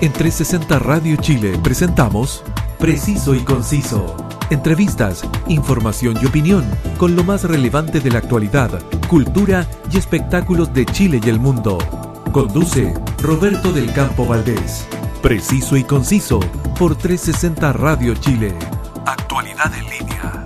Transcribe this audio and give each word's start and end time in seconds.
En 0.00 0.12
360 0.12 0.78
Radio 0.80 1.16
Chile 1.16 1.58
presentamos 1.62 2.42
Preciso 2.78 3.34
y 3.34 3.40
Conciso. 3.40 4.16
Entrevistas, 4.50 5.24
información 5.46 6.16
y 6.20 6.26
opinión 6.26 6.64
con 6.98 7.16
lo 7.16 7.22
más 7.24 7.44
relevante 7.44 8.00
de 8.00 8.10
la 8.10 8.18
actualidad, 8.18 8.82
cultura 9.08 9.66
y 9.90 9.96
espectáculos 9.96 10.74
de 10.74 10.84
Chile 10.84 11.20
y 11.24 11.28
el 11.28 11.38
mundo. 11.38 11.78
Conduce 12.32 12.92
Roberto 13.22 13.72
del 13.72 13.92
Campo 13.92 14.26
Valdés. 14.26 14.86
Preciso 15.22 15.76
y 15.76 15.84
Conciso 15.84 16.40
por 16.78 16.96
360 16.96 17.72
Radio 17.72 18.14
Chile. 18.16 18.54
Actualidad 19.06 19.72
en 19.74 19.84
línea. 19.84 20.44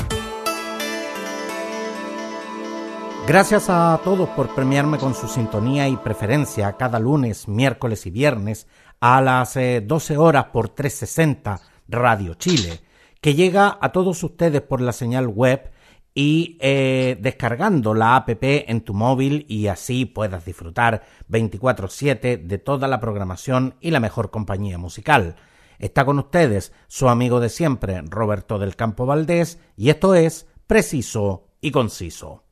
Gracias 3.29 3.69
a 3.69 4.01
todos 4.05 4.27
por 4.31 4.55
premiarme 4.55 4.97
con 4.97 5.15
su 5.15 5.29
sintonía 5.29 5.87
y 5.87 5.99
preferencia 5.99 6.73
cada 6.79 6.99
lunes, 6.99 7.47
miércoles 7.47 8.07
y 8.07 8.11
viernes 8.11 8.67
a 9.01 9.21
las 9.21 9.55
12 9.55 10.15
eh, 10.15 10.17
horas 10.17 10.47
por 10.47 10.71
360 10.71 11.61
Radio 11.89 12.35
Chile, 12.35 12.81
que 13.21 13.35
llega 13.35 13.79
a 13.81 13.93
todos 13.93 14.23
ustedes 14.23 14.61
por 14.63 14.81
la 14.81 14.93
señal 14.93 15.27
web 15.27 15.71
y 16.15 16.59
eh, 16.61 17.17
descargando 17.21 17.95
la 17.95 18.17
app 18.17 18.31
en 18.43 18.81
tu 18.81 18.93
móvil 18.93 19.47
y 19.49 19.69
así 19.69 20.05
puedas 20.05 20.45
disfrutar 20.45 21.05
24/7 21.29 22.43
de 22.45 22.59
toda 22.59 22.89
la 22.89 22.99
programación 22.99 23.77
y 23.81 23.93
la 23.93 24.01
mejor 24.01 24.31
compañía 24.31 24.79
musical. 24.79 25.37
Está 25.79 26.05
con 26.05 26.19
ustedes 26.19 26.73
su 26.89 27.09
amigo 27.09 27.39
de 27.39 27.51
siempre, 27.51 28.03
Roberto 28.05 28.59
del 28.59 28.75
Campo 28.75 29.07
Valdés, 29.07 29.61
y 29.77 29.91
esto 29.91 30.17
es 30.17 30.49
Preciso 30.67 31.47
y 31.61 31.71
Conciso. 31.71 32.43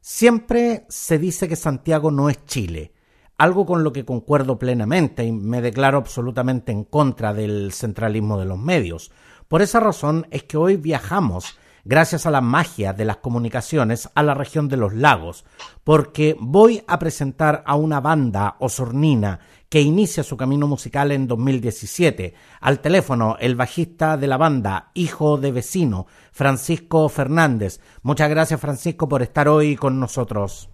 Siempre 0.00 0.86
se 0.88 1.18
dice 1.18 1.48
que 1.48 1.56
Santiago 1.56 2.10
no 2.10 2.30
es 2.30 2.46
Chile, 2.46 2.94
algo 3.40 3.64
con 3.64 3.82
lo 3.82 3.94
que 3.94 4.04
concuerdo 4.04 4.58
plenamente 4.58 5.24
y 5.24 5.32
me 5.32 5.62
declaro 5.62 5.96
absolutamente 5.96 6.72
en 6.72 6.84
contra 6.84 7.32
del 7.32 7.72
centralismo 7.72 8.38
de 8.38 8.44
los 8.44 8.58
medios. 8.58 9.12
Por 9.48 9.62
esa 9.62 9.80
razón 9.80 10.26
es 10.30 10.42
que 10.42 10.58
hoy 10.58 10.76
viajamos, 10.76 11.56
gracias 11.82 12.26
a 12.26 12.30
la 12.30 12.42
magia 12.42 12.92
de 12.92 13.06
las 13.06 13.16
comunicaciones, 13.16 14.10
a 14.14 14.22
la 14.22 14.34
región 14.34 14.68
de 14.68 14.76
los 14.76 14.92
lagos, 14.92 15.46
porque 15.84 16.36
voy 16.38 16.84
a 16.86 16.98
presentar 16.98 17.62
a 17.64 17.76
una 17.76 18.02
banda 18.02 18.56
osornina 18.58 19.40
que 19.70 19.80
inicia 19.80 20.22
su 20.22 20.36
camino 20.36 20.66
musical 20.66 21.10
en 21.10 21.26
2017. 21.26 22.34
Al 22.60 22.80
teléfono, 22.80 23.38
el 23.40 23.56
bajista 23.56 24.18
de 24.18 24.26
la 24.26 24.36
banda, 24.36 24.90
hijo 24.92 25.38
de 25.38 25.50
vecino, 25.50 26.06
Francisco 26.30 27.08
Fernández. 27.08 27.80
Muchas 28.02 28.28
gracias, 28.28 28.60
Francisco, 28.60 29.08
por 29.08 29.22
estar 29.22 29.48
hoy 29.48 29.76
con 29.76 29.98
nosotros. 29.98 30.68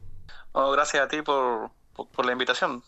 Oh, 0.51 0.73
gracias 0.73 1.05
a 1.05 1.07
ti 1.07 1.23
por, 1.23 1.71
por 1.97 2.27
la 2.27 2.33
invitación. 2.33 2.83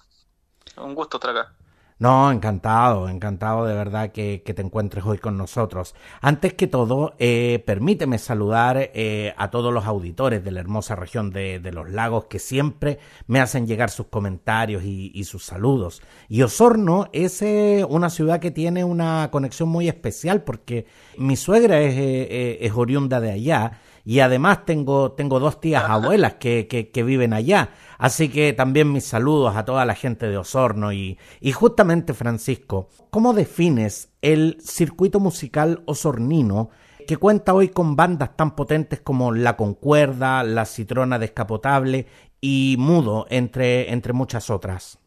Un 0.76 0.94
gusto 0.94 1.16
estar 1.16 1.30
acá. 1.30 1.54
No, 2.00 2.30
encantado, 2.30 3.08
encantado 3.08 3.66
de 3.66 3.74
verdad 3.74 4.12
que, 4.12 4.40
te 4.44 4.62
encuentres 4.62 5.04
hoy 5.04 5.18
con 5.18 5.36
nosotros. 5.36 5.96
Antes 6.20 6.54
que 6.54 6.68
todo, 6.68 7.16
eh, 7.18 7.60
permíteme 7.66 8.18
saludar 8.18 8.92
eh, 8.94 9.34
a 9.36 9.50
todos 9.50 9.74
los 9.74 9.84
auditores 9.84 10.44
de 10.44 10.52
la 10.52 10.60
hermosa 10.60 10.94
región 10.94 11.32
de, 11.32 11.60
los 11.72 11.90
lagos 11.90 12.26
que 12.26 12.38
siempre 12.38 13.00
me 13.26 13.40
hacen 13.40 13.66
llegar 13.66 13.90
sus 13.90 14.06
comentarios 14.06 14.84
y, 14.84 15.24
sus 15.24 15.44
saludos. 15.44 16.00
Y 16.28 16.42
Osorno 16.42 17.08
es 17.12 17.42
eh, 17.42 17.84
una 17.88 18.10
ciudad 18.10 18.38
que 18.38 18.52
tiene 18.52 18.84
una 18.84 19.30
conexión 19.32 19.68
muy 19.68 19.88
especial 19.88 20.42
porque 20.42 20.86
mi 21.16 21.34
suegra 21.34 21.80
es 21.80 22.72
oriunda 22.74 23.18
de 23.18 23.32
allá 23.32 23.80
y 24.08 24.20
además 24.20 24.64
tengo, 24.64 25.12
tengo 25.12 25.38
dos 25.38 25.60
tías 25.60 25.84
abuelas 25.84 26.36
que, 26.36 26.66
que, 26.66 27.02
viven 27.02 27.34
allá. 27.34 27.74
Así 27.98 28.30
que 28.30 28.54
también 28.54 28.90
mis 28.90 29.04
saludos 29.04 29.54
a 29.54 29.66
toda 29.66 29.84
la 29.84 29.94
gente 29.94 30.30
de 30.30 30.38
Osorno 30.38 30.94
y, 30.94 31.18
y 31.42 31.52
justamente 31.52 32.14
Francisco, 32.14 32.88
¿cómo 33.10 33.34
defines 33.34 34.10
el 34.22 34.56
circuito 34.62 35.20
musical 35.20 35.82
osornino 35.84 36.70
que 37.06 37.18
cuenta 37.18 37.52
hoy 37.52 37.68
con 37.68 37.96
bandas 37.96 38.34
tan 38.34 38.56
potentes 38.56 38.98
como 39.02 39.30
La 39.30 39.58
Concuerda, 39.58 40.42
La 40.42 40.64
Citrona 40.64 41.18
Descapotable 41.18 42.06
y 42.40 42.76
Mudo, 42.78 43.26
entre, 43.28 43.92
entre 43.92 44.14
muchas 44.14 44.48
otras? 44.48 44.98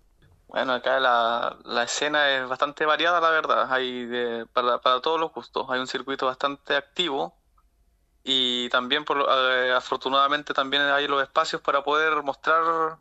Bueno, 0.47 0.74
acá 0.74 1.00
la, 1.00 1.58
la, 1.66 1.84
escena 1.86 2.38
es 2.38 2.47
bastante 2.47 2.86
variada, 2.86 3.20
la 3.20 3.31
verdad. 3.31 3.74
Hay 3.74 4.08
para, 4.53 4.78
para 4.78 5.02
todos 5.02 5.20
los 5.20 5.34
gustos. 5.34 5.66
Hay 5.70 5.80
un 5.80 5.88
circuito 5.88 6.28
bastante 6.28 6.76
activo 6.76 7.41
y 8.24 8.70
también 8.70 9.04
por, 9.06 9.26
eh, 9.30 9.74
afortunadamente 9.74 10.54
también 10.54 10.84
hay 10.84 11.08
los 11.08 11.22
espacios 11.22 11.62
para 11.62 11.84
poder 11.84 12.22
mostrar 12.24 12.98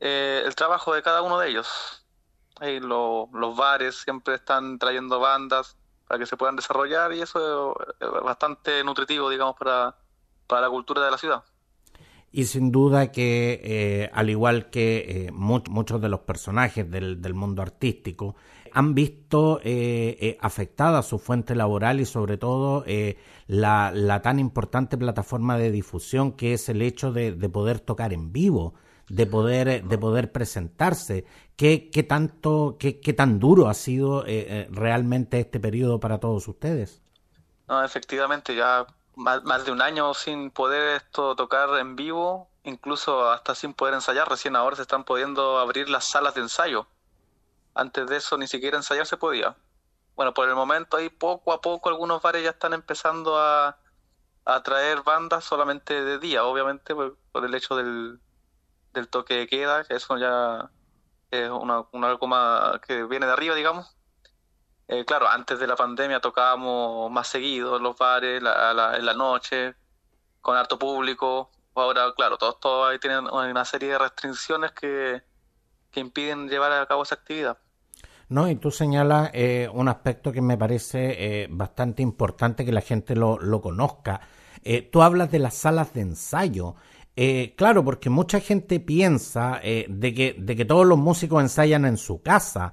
eh, 0.00 0.42
el 0.44 0.54
trabajo 0.54 0.94
de 0.94 1.02
cada 1.02 1.22
uno 1.22 1.38
de 1.38 1.48
ellos. 1.48 2.04
Ahí 2.60 2.78
los 2.80 3.56
bares 3.56 3.96
siempre 3.96 4.34
están 4.34 4.78
trayendo 4.78 5.18
bandas 5.18 5.76
para 6.06 6.18
que 6.18 6.26
se 6.26 6.36
puedan 6.36 6.56
desarrollar 6.56 7.12
y 7.12 7.22
eso 7.22 7.76
es 7.98 8.10
bastante 8.22 8.84
nutritivo, 8.84 9.30
digamos, 9.30 9.56
para, 9.56 9.96
para 10.46 10.62
la 10.62 10.70
cultura 10.70 11.04
de 11.04 11.10
la 11.10 11.18
ciudad. 11.18 11.42
Y 12.32 12.46
sin 12.46 12.72
duda 12.72 13.12
que, 13.12 13.60
eh, 13.62 14.10
al 14.12 14.30
igual 14.30 14.70
que 14.70 15.30
muchos 15.32 16.00
de 16.00 16.08
los 16.08 16.20
personajes 16.20 16.90
del, 16.90 17.20
del 17.20 17.34
mundo 17.34 17.60
artístico, 17.60 18.34
han 18.74 18.94
visto 18.94 19.60
eh, 19.62 20.16
eh, 20.20 20.38
afectada 20.40 21.02
su 21.02 21.18
fuente 21.18 21.54
laboral 21.54 22.00
y 22.00 22.06
sobre 22.06 22.38
todo 22.38 22.84
eh, 22.86 23.18
la, 23.46 23.92
la, 23.94 24.22
tan 24.22 24.38
importante 24.38 24.96
plataforma 24.96 25.58
de 25.58 25.70
difusión 25.70 26.32
que 26.32 26.54
es 26.54 26.68
el 26.68 26.82
hecho 26.82 27.12
de, 27.12 27.32
de 27.32 27.48
poder 27.48 27.80
tocar 27.80 28.12
en 28.12 28.32
vivo, 28.32 28.74
de 29.08 29.26
poder, 29.26 29.84
de 29.84 29.98
poder 29.98 30.32
presentarse. 30.32 31.26
¿Qué, 31.56 31.90
qué 31.90 32.02
tanto, 32.02 32.76
qué, 32.78 33.00
qué, 33.00 33.12
tan 33.12 33.38
duro 33.38 33.68
ha 33.68 33.74
sido 33.74 34.24
realmente 34.70 35.38
este 35.38 35.60
periodo 35.60 36.00
para 36.00 36.18
todos 36.18 36.48
ustedes? 36.48 37.02
No, 37.68 37.84
efectivamente, 37.84 38.56
ya 38.56 38.86
más, 39.22 39.42
más, 39.44 39.64
de 39.64 39.72
un 39.72 39.82
año 39.82 40.14
sin 40.14 40.50
poder 40.50 41.02
esto 41.02 41.36
tocar 41.36 41.78
en 41.78 41.96
vivo, 41.96 42.50
incluso 42.64 43.30
hasta 43.30 43.54
sin 43.54 43.74
poder 43.74 43.94
ensayar. 43.94 44.28
Recién 44.28 44.56
ahora 44.56 44.76
se 44.76 44.82
están 44.82 45.04
pudiendo 45.04 45.58
abrir 45.58 45.88
las 45.88 46.04
salas 46.04 46.34
de 46.34 46.42
ensayo 46.42 46.86
antes 47.74 48.06
de 48.06 48.16
eso 48.16 48.36
ni 48.38 48.46
siquiera 48.46 48.76
ensayar 48.76 49.06
se 49.06 49.16
podía. 49.16 49.56
Bueno, 50.14 50.34
por 50.34 50.48
el 50.48 50.54
momento 50.54 50.96
ahí 50.96 51.08
poco 51.08 51.52
a 51.52 51.60
poco 51.60 51.88
algunos 51.88 52.20
bares 52.22 52.42
ya 52.42 52.50
están 52.50 52.74
empezando 52.74 53.38
a, 53.38 53.78
a 54.44 54.62
traer 54.62 55.02
bandas 55.02 55.44
solamente 55.44 56.04
de 56.04 56.18
día, 56.18 56.44
obviamente 56.44 56.94
por, 56.94 57.16
el 57.44 57.54
hecho 57.54 57.76
del, 57.76 58.20
del, 58.92 59.08
toque 59.08 59.34
de 59.34 59.46
queda, 59.46 59.84
que 59.84 59.94
eso 59.94 60.16
ya 60.18 60.70
es 61.30 61.48
una, 61.50 61.86
una 61.92 62.08
algo 62.08 62.26
más 62.26 62.80
que 62.80 63.04
viene 63.04 63.26
de 63.26 63.32
arriba, 63.32 63.54
digamos. 63.54 63.96
Eh, 64.88 65.04
claro, 65.04 65.28
antes 65.28 65.58
de 65.58 65.66
la 65.66 65.76
pandemia 65.76 66.20
tocábamos 66.20 67.10
más 67.10 67.28
seguido 67.28 67.76
en 67.76 67.82
los 67.82 67.96
bares, 67.96 68.38
en 68.38 69.06
la 69.06 69.14
noche, 69.14 69.74
con 70.40 70.56
harto 70.56 70.78
público. 70.78 71.50
Ahora, 71.74 72.12
claro, 72.14 72.36
todos, 72.36 72.60
todos 72.60 73.00
tienen 73.00 73.26
una 73.26 73.64
serie 73.64 73.90
de 73.90 73.98
restricciones 73.98 74.72
que, 74.72 75.22
que 75.90 76.00
impiden 76.00 76.48
llevar 76.48 76.72
a 76.72 76.86
cabo 76.86 77.04
esa 77.04 77.14
actividad. 77.14 77.58
No, 78.28 78.48
y 78.48 78.56
tú 78.56 78.70
señalas 78.70 79.30
eh, 79.34 79.68
un 79.72 79.88
aspecto 79.88 80.32
que 80.32 80.40
me 80.40 80.56
parece 80.56 81.42
eh, 81.42 81.48
bastante 81.50 82.02
importante 82.02 82.64
que 82.64 82.72
la 82.72 82.80
gente 82.80 83.14
lo, 83.14 83.38
lo 83.38 83.60
conozca. 83.60 84.22
Eh, 84.64 84.82
tú 84.82 85.02
hablas 85.02 85.30
de 85.30 85.38
las 85.38 85.54
salas 85.54 85.92
de 85.92 86.00
ensayo. 86.00 86.74
claro, 87.56 87.84
porque 87.84 88.08
mucha 88.08 88.40
gente 88.40 88.80
piensa 88.80 89.60
de, 89.62 90.14
que, 90.14 90.34
de 90.38 90.56
que 90.56 90.64
todos 90.64 90.86
los 90.86 90.98
músicos 90.98 91.42
ensayan 91.42 91.84
en 91.84 91.98
su 91.98 92.22
casa 92.22 92.72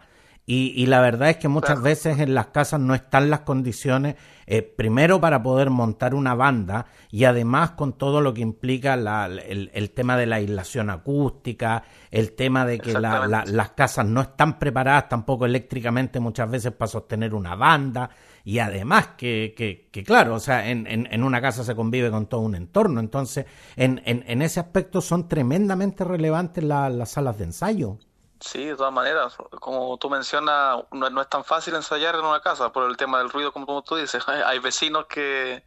y, 0.52 0.88
la 0.88 1.00
verdad 1.00 1.30
es 1.30 1.38
que 1.38 1.48
muchas 1.48 1.80
veces 1.80 2.18
en 2.18 2.34
las 2.34 2.48
casas 2.48 2.80
no 2.80 2.96
están 2.96 3.30
las 3.30 3.42
condiciones, 3.42 4.16
eh, 4.48 4.64
primero 4.64 5.22
para 5.22 5.44
poder 5.44 5.70
montar 5.70 6.16
una 6.16 6.34
banda 6.34 6.88
y 7.12 7.26
además 7.26 7.74
con 7.74 7.94
todo 7.94 8.20
lo 8.20 8.34
que 8.34 8.42
implica 8.42 8.96
el, 8.96 9.92
tema 9.92 10.18
de 10.18 10.26
la 10.26 10.38
aislación 10.38 10.90
acústica, 10.90 11.84
el 12.10 12.32
tema 12.32 12.66
de 12.66 12.80
que 12.80 12.94
las 12.94 13.70
casas 13.76 14.08
no 14.08 14.22
están 14.22 14.58
preparadas 14.58 15.08
tampoco 15.08 15.46
eléctricamente 15.46 16.20
muchas 16.20 16.50
veces 16.50 16.72
para 16.72 16.90
sostener 16.90 17.36
una 17.36 17.54
banda. 17.54 18.10
Y 18.44 18.58
además 18.58 19.10
que, 19.18 19.54
que, 19.56 20.04
claro, 20.04 20.34
o 20.34 20.40
sea, 20.40 20.68
en, 20.68 20.88
en, 20.88 21.24
una 21.24 21.42
casa 21.42 21.64
se 21.64 21.76
convive 21.76 22.10
con 22.10 22.26
todo 22.26 22.42
un 22.42 22.56
entorno, 22.56 23.00
entonces 23.00 23.46
en, 23.76 24.02
en 24.04 24.42
ese 24.42 24.60
aspecto 24.60 25.00
son 25.00 25.28
tremendamente 25.28 26.04
relevantes 26.04 26.64
las 26.64 27.10
salas 27.12 27.38
de 27.38 27.44
ensayo. 27.44 28.00
Sí, 28.40 28.66
de 28.66 28.76
todas 28.76 28.94
maneras, 28.94 29.36
como 29.60 29.98
tú 29.98 30.10
mencionas, 30.10 30.84
no, 30.92 31.22
es 31.22 31.30
tan 31.30 31.44
fácil 31.44 31.76
ensayar 31.76 32.16
en 32.16 32.22
una 32.24 32.42
casa 32.42 32.72
por 32.72 32.90
el 32.90 32.96
tema 32.96 33.18
del 33.18 33.30
ruido, 33.30 33.52
como, 33.52 33.84
tú 33.84 33.96
dices. 33.98 34.26
Hay 34.46 34.60
vecinos 34.60 35.08
que 35.08 35.66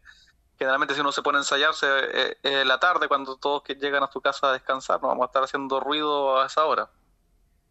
generalmente 0.59 0.95
si 0.95 1.01
uno 1.01 1.13
se 1.13 1.23
pone 1.23 1.39
a 1.39 1.41
ensayarse 1.43 1.87
eh, 1.89 2.39
eh, 2.43 2.65
la 2.65 2.81
tarde, 2.81 3.09
cuando 3.09 3.37
todos 3.37 3.63
que 3.63 3.75
llegan 3.75 4.03
a 4.03 4.09
tu 4.11 4.21
casa 4.23 4.49
a 4.49 4.53
descansar, 4.53 5.03
no 5.03 5.09
vamos 5.09 5.25
a 5.25 5.27
estar 5.27 5.43
haciendo 5.43 5.81
ruido 5.81 6.41
a 6.41 6.47
esa 6.47 6.65
hora. 6.65 6.91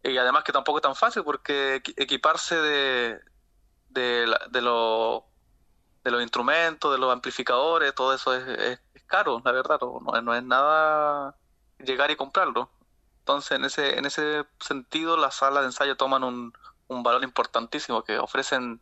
Y 0.04 0.16
además 0.18 0.44
que 0.44 0.52
tampoco 0.52 0.78
es 0.78 0.82
tan 0.82 0.96
fácil 0.96 1.24
porque 1.24 1.82
equiparse 1.96 2.56
de, 2.56 3.20
de, 3.90 4.34
de, 4.50 4.62
lo, 4.62 5.26
de 6.04 6.10
los 6.10 6.22
instrumentos, 6.22 6.92
de 6.92 6.98
los 6.98 7.12
amplificadores, 7.12 7.94
todo 7.94 8.14
eso 8.14 8.34
es, 8.34 8.80
caro, 9.06 9.42
la 9.44 9.52
verdad, 9.52 9.78
no, 9.80 10.22
no 10.22 10.34
es 10.34 10.42
nada 10.44 11.36
llegar 11.78 12.10
y 12.10 12.16
comprarlo. 12.16 12.70
Entonces, 13.22 13.52
en 13.52 13.64
ese, 13.64 13.98
en 13.98 14.04
ese 14.04 14.44
sentido, 14.58 15.16
las 15.16 15.36
salas 15.36 15.62
de 15.62 15.66
ensayo 15.66 15.96
toman 15.96 16.24
un, 16.24 16.52
un 16.88 17.02
valor 17.04 17.22
importantísimo, 17.22 18.02
que 18.02 18.18
ofrecen 18.18 18.80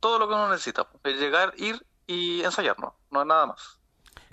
todo 0.00 0.18
lo 0.18 0.26
que 0.26 0.34
uno 0.34 0.48
necesita. 0.48 0.86
Es 1.04 1.20
llegar, 1.20 1.52
ir 1.58 1.84
y 2.06 2.42
ensayar, 2.42 2.78
no, 2.78 2.96
no 3.10 3.20
es 3.20 3.26
nada 3.26 3.46
más. 3.46 3.78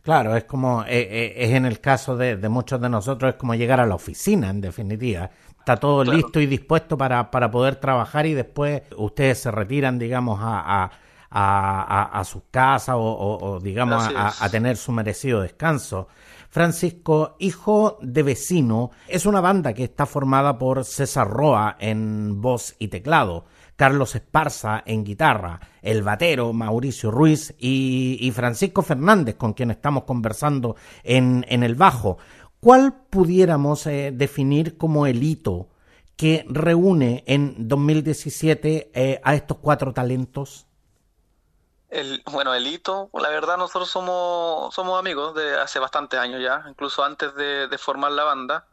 Claro, 0.04 0.36
es 0.36 0.46
como, 0.46 0.84
eh, 0.84 0.88
eh, 1.02 1.34
es 1.36 1.52
en 1.52 1.66
el 1.66 1.82
caso 1.82 2.16
de, 2.16 2.38
muchos 2.48 2.80
de 2.80 2.90
nosotros, 2.90 3.34
es 3.34 3.40
como 3.40 3.56
llegar 3.56 3.80
a 3.80 3.86
la 3.86 3.96
oficina, 3.96 4.50
en 4.50 4.62
definitiva. 4.62 5.30
Está 5.58 5.78
todo 5.78 6.04
listo 6.04 6.40
y 6.40 6.46
dispuesto 6.46 6.96
para, 6.98 7.32
para 7.32 7.50
poder 7.50 7.78
trabajar 7.78 8.28
y 8.28 8.36
después 8.36 8.84
ustedes 8.96 9.42
se 9.42 9.52
retiran, 9.52 9.98
digamos, 9.98 10.40
a, 10.40 10.84
a, 10.84 10.92
a, 11.32 12.20
a 12.20 12.24
sus 12.24 12.44
casas 12.52 12.96
o, 13.00 13.60
digamos, 13.62 14.08
a, 14.16 14.50
tener 14.50 14.78
su 14.78 14.92
merecido 14.92 15.42
descanso. 15.42 16.08
Francisco, 16.56 17.36
hijo 17.40 17.98
de 18.02 18.24
vecino, 18.24 18.92
es 19.10 19.26
una 19.26 19.42
banda 19.42 19.74
que 19.74 19.84
está 19.84 20.06
formada 20.06 20.58
por 20.58 20.86
César 20.86 21.30
Roa 21.30 21.76
en 21.82 22.40
voz 22.40 22.78
y 22.80 22.88
teclado. 22.88 23.44
Carlos 23.76 24.16
Esparza 24.16 24.82
en 24.86 25.04
guitarra, 25.04 25.60
el 25.82 26.02
batero 26.02 26.54
Mauricio 26.54 27.12
Ruiz 27.12 27.54
y, 27.60 28.32
Francisco 28.34 28.84
Fernández, 28.84 29.36
con 29.36 29.52
quien 29.52 29.70
estamos 29.70 30.06
conversando 30.06 30.78
en, 31.04 31.44
el 31.50 31.76
bajo. 31.76 32.20
¿Cuál 32.62 33.02
pudiéramos 33.10 33.86
eh, 33.88 34.14
definir 34.16 34.78
como 34.78 35.08
el 35.08 35.24
hito 35.24 35.68
que 36.16 36.46
reúne 36.48 37.26
en 37.28 37.68
2017 37.68 38.92
eh, 38.94 39.20
a 39.22 39.36
estos 39.36 39.58
cuatro 39.58 39.92
talentos? 39.92 40.65
El, 41.96 42.22
bueno, 42.32 42.54
el 42.54 42.68
hito, 42.68 43.10
la 43.14 43.30
verdad 43.30 43.58
nosotros 43.58 43.90
somos, 43.90 44.74
somos 44.74 45.00
amigos 45.00 45.34
de 45.34 45.60
hace 45.60 45.80
bastantes 45.80 46.20
años 46.20 46.42
ya, 46.42 46.66
incluso 46.68 47.04
antes 47.04 47.34
de 47.36 47.78
formar 47.78 48.12
la 48.12 48.26
banda. 48.26 48.68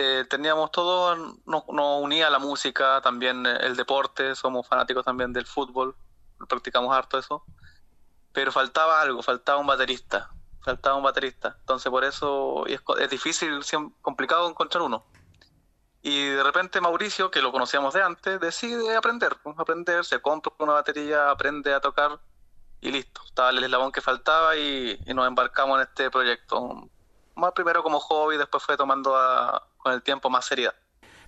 Eh, 0.00 0.24
teníamos 0.30 0.70
todo, 0.70 1.16
nos, 1.44 1.64
unía 1.66 2.30
la 2.30 2.38
música, 2.38 3.00
también 3.00 3.44
el 3.44 3.74
deporte, 3.74 4.36
somos 4.36 4.64
fanáticos 4.64 5.04
también 5.04 5.32
del 5.32 5.44
fútbol, 5.44 5.96
practicamos 6.48 6.94
harto 6.94 7.18
eso, 7.18 7.44
pero 8.32 8.52
faltaba 8.52 9.00
algo, 9.00 9.24
faltaba 9.24 9.58
un 9.58 9.66
baterista, 9.66 10.30
faltaba 10.60 10.94
un 10.94 11.02
baterista, 11.02 11.56
entonces 11.58 11.90
por 11.90 12.04
eso 12.04 12.64
es, 12.66 12.80
es 13.00 13.10
difícil, 13.10 13.58
complicado 14.00 14.48
encontrar 14.48 14.82
uno. 14.82 15.04
Y 16.08 16.24
de 16.24 16.42
repente 16.42 16.80
Mauricio, 16.80 17.30
que 17.30 17.42
lo 17.42 17.52
conocíamos 17.52 17.92
de 17.92 18.02
antes, 18.02 18.40
decide 18.40 18.96
aprender, 18.96 19.36
pues, 19.42 19.58
aprender, 19.58 20.06
se 20.06 20.22
compra 20.22 20.54
una 20.58 20.72
batería, 20.72 21.30
aprende 21.30 21.74
a 21.74 21.80
tocar 21.80 22.18
y 22.80 22.90
listo. 22.90 23.20
Estaba 23.26 23.50
el 23.50 23.62
eslabón 23.62 23.92
que 23.92 24.00
faltaba 24.00 24.56
y, 24.56 24.98
nos 25.14 25.28
embarcamos 25.28 25.76
en 25.76 25.82
este 25.82 26.10
proyecto. 26.10 26.88
Más 27.34 27.52
primero 27.52 27.82
como 27.82 28.00
hobby, 28.00 28.38
después 28.38 28.62
fue 28.62 28.78
tomando 28.78 29.14
a, 29.14 29.68
con 29.76 29.92
el 29.92 30.02
tiempo 30.02 30.30
más 30.30 30.46
seriedad. 30.46 30.74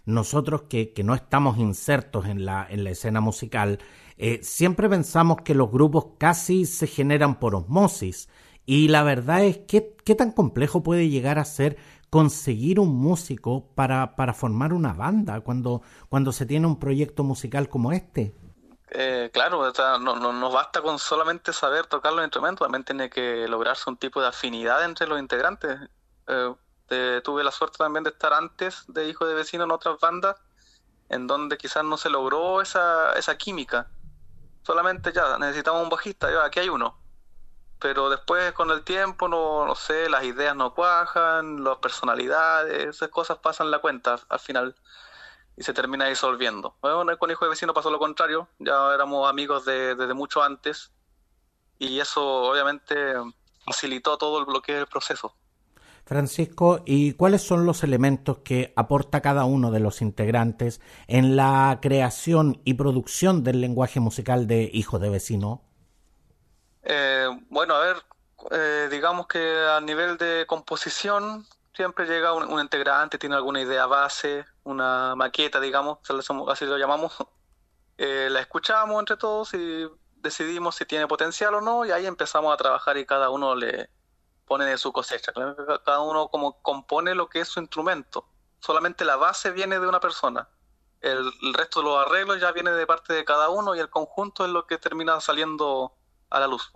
Nosotros 0.06 0.62
que, 0.62 0.94
no 1.04 1.14
estamos 1.14 1.58
insertos 1.58 2.24
en 2.24 2.46
la, 2.46 2.66
en 2.66 2.82
la 2.82 2.90
escena 2.90 3.20
musical, 3.20 3.80
eh, 4.16 4.40
siempre 4.42 4.88
pensamos 4.88 5.42
que 5.44 5.54
los 5.54 5.70
grupos 5.70 6.06
casi 6.18 6.64
se 6.64 6.86
generan 6.86 7.38
por 7.38 7.54
osmosis. 7.54 8.30
Y 8.64 8.88
la 8.88 9.02
verdad 9.02 9.44
es 9.44 9.58
que 9.58 9.94
qué 10.06 10.14
tan 10.14 10.32
complejo 10.32 10.82
puede 10.82 11.10
llegar 11.10 11.38
a 11.38 11.44
ser 11.44 11.76
conseguir 12.10 12.80
un 12.80 12.96
músico 12.96 13.64
para, 13.74 14.16
para 14.16 14.34
formar 14.34 14.72
una 14.72 14.92
banda 14.92 15.40
cuando, 15.40 15.82
cuando 16.08 16.32
se 16.32 16.44
tiene 16.44 16.66
un 16.66 16.78
proyecto 16.78 17.22
musical 17.22 17.68
como 17.68 17.92
este. 17.92 18.34
Eh, 18.92 19.30
claro, 19.32 19.72
no, 20.00 20.16
no, 20.16 20.32
no, 20.32 20.50
basta 20.50 20.82
con 20.82 20.98
solamente 20.98 21.52
saber 21.52 21.86
tocar 21.86 22.12
los 22.12 22.24
instrumentos, 22.24 22.66
también 22.66 22.84
tiene 22.84 23.08
que 23.08 23.46
lograrse 23.46 23.88
un 23.88 23.96
tipo 23.96 24.20
de 24.20 24.26
afinidad 24.26 24.84
entre 24.84 25.06
los 25.06 25.20
integrantes. 25.20 25.78
Eh, 26.26 27.20
tuve 27.22 27.44
la 27.44 27.52
suerte 27.52 27.78
también 27.78 28.02
de 28.02 28.10
estar 28.10 28.32
antes 28.32 28.84
de 28.88 29.08
Hijo 29.08 29.26
de 29.26 29.34
Vecino 29.34 29.62
en 29.62 29.70
otras 29.70 29.96
bandas, 30.00 30.36
en 31.08 31.28
donde 31.28 31.56
quizás 31.56 31.84
no 31.84 31.96
se 31.96 32.10
logró 32.10 32.60
esa, 32.60 33.12
esa 33.12 33.38
química. 33.38 33.88
Solamente 34.62 35.12
ya 35.12 35.38
necesitamos 35.38 35.84
un 35.84 35.88
bajista, 35.88 36.28
ya 36.30 36.44
aquí 36.44 36.58
hay 36.58 36.68
uno. 36.68 36.99
Pero 37.80 38.10
después 38.10 38.52
con 38.52 38.70
el 38.70 38.82
tiempo, 38.82 39.26
no, 39.26 39.66
no 39.66 39.74
sé, 39.74 40.08
las 40.10 40.24
ideas 40.24 40.54
no 40.54 40.74
cuajan, 40.74 41.64
las 41.64 41.78
personalidades, 41.78 42.88
esas 42.88 43.08
cosas 43.08 43.38
pasan 43.38 43.70
la 43.70 43.78
cuenta 43.78 44.20
al 44.28 44.38
final 44.38 44.76
y 45.56 45.62
se 45.62 45.72
termina 45.72 46.06
disolviendo. 46.06 46.76
Bueno, 46.80 47.16
con 47.18 47.30
Hijo 47.30 47.44
de 47.44 47.50
Vecino 47.50 47.74
pasó 47.74 47.90
lo 47.90 47.98
contrario, 47.98 48.48
ya 48.58 48.94
éramos 48.94 49.28
amigos 49.28 49.64
desde 49.64 50.14
mucho 50.14 50.42
antes 50.42 50.92
y 51.78 51.98
eso 52.00 52.50
obviamente 52.50 52.94
facilitó 53.64 54.18
todo 54.18 54.38
el 54.38 54.44
bloqueo 54.44 54.76
del 54.76 54.86
proceso. 54.86 55.34
Francisco, 56.04 56.82
¿y 56.86 57.12
cuáles 57.12 57.42
son 57.42 57.66
los 57.66 57.84
elementos 57.84 58.38
que 58.38 58.72
aporta 58.74 59.20
cada 59.20 59.44
uno 59.44 59.70
de 59.70 59.80
los 59.80 60.02
integrantes 60.02 60.80
en 61.06 61.36
la 61.36 61.78
creación 61.80 62.60
y 62.64 62.74
producción 62.74 63.44
del 63.44 63.60
lenguaje 63.60 64.00
musical 64.00 64.46
de 64.46 64.70
Hijo 64.72 64.98
de 64.98 65.10
Vecino? 65.10 65.69
Eh, 66.82 67.28
bueno, 67.48 67.74
a 67.74 67.80
ver, 67.80 67.96
eh, 68.50 68.88
digamos 68.90 69.26
que 69.26 69.66
a 69.68 69.80
nivel 69.80 70.16
de 70.16 70.44
composición 70.46 71.46
siempre 71.74 72.06
llega 72.06 72.32
un, 72.32 72.60
integrante, 72.60 73.18
tiene 73.18 73.36
alguna 73.36 73.60
idea 73.60 73.86
base, 73.86 74.44
una 74.64 75.14
maqueta, 75.14 75.60
digamos, 75.60 75.98
así 76.48 76.66
lo 76.66 76.78
llamamos. 76.78 77.16
Eh, 78.02 78.30
la 78.30 78.40
escuchamos 78.40 78.98
entre 78.98 79.18
todos 79.18 79.52
y 79.52 79.86
decidimos 80.16 80.74
si 80.74 80.86
tiene 80.86 81.06
potencial 81.06 81.54
o 81.56 81.60
no 81.60 81.84
y 81.84 81.90
ahí 81.90 82.06
empezamos 82.06 82.50
a 82.50 82.56
trabajar 82.56 82.96
y 82.96 83.04
cada 83.04 83.28
uno 83.28 83.54
le, 83.54 83.90
pone 84.50 84.64
de 84.64 84.78
su 84.78 84.92
cosecha. 84.92 85.32
Cada 85.32 86.00
uno 86.00 86.26
como 86.26 86.60
compone 86.60 87.14
lo 87.14 87.28
que 87.28 87.38
es 87.38 87.46
su 87.46 87.60
instrumento. 87.60 88.26
Solamente 88.58 89.04
la 89.04 89.14
base 89.14 89.52
viene 89.52 89.78
de 89.78 89.86
una 89.86 90.00
persona. 90.00 90.48
El, 91.00 91.32
resto 91.54 91.78
de 91.78 91.84
los 91.86 92.04
arreglos 92.04 92.40
ya 92.40 92.50
viene 92.50 92.72
de 92.72 92.84
parte 92.84 93.14
de 93.14 93.24
cada 93.24 93.48
uno 93.48 93.76
y 93.76 93.78
el 93.78 93.88
conjunto 93.88 94.44
es 94.44 94.50
lo 94.50 94.66
que 94.66 94.76
termina 94.76 95.20
saliendo 95.20 95.94
a 96.30 96.40
la 96.40 96.46
luz. 96.46 96.72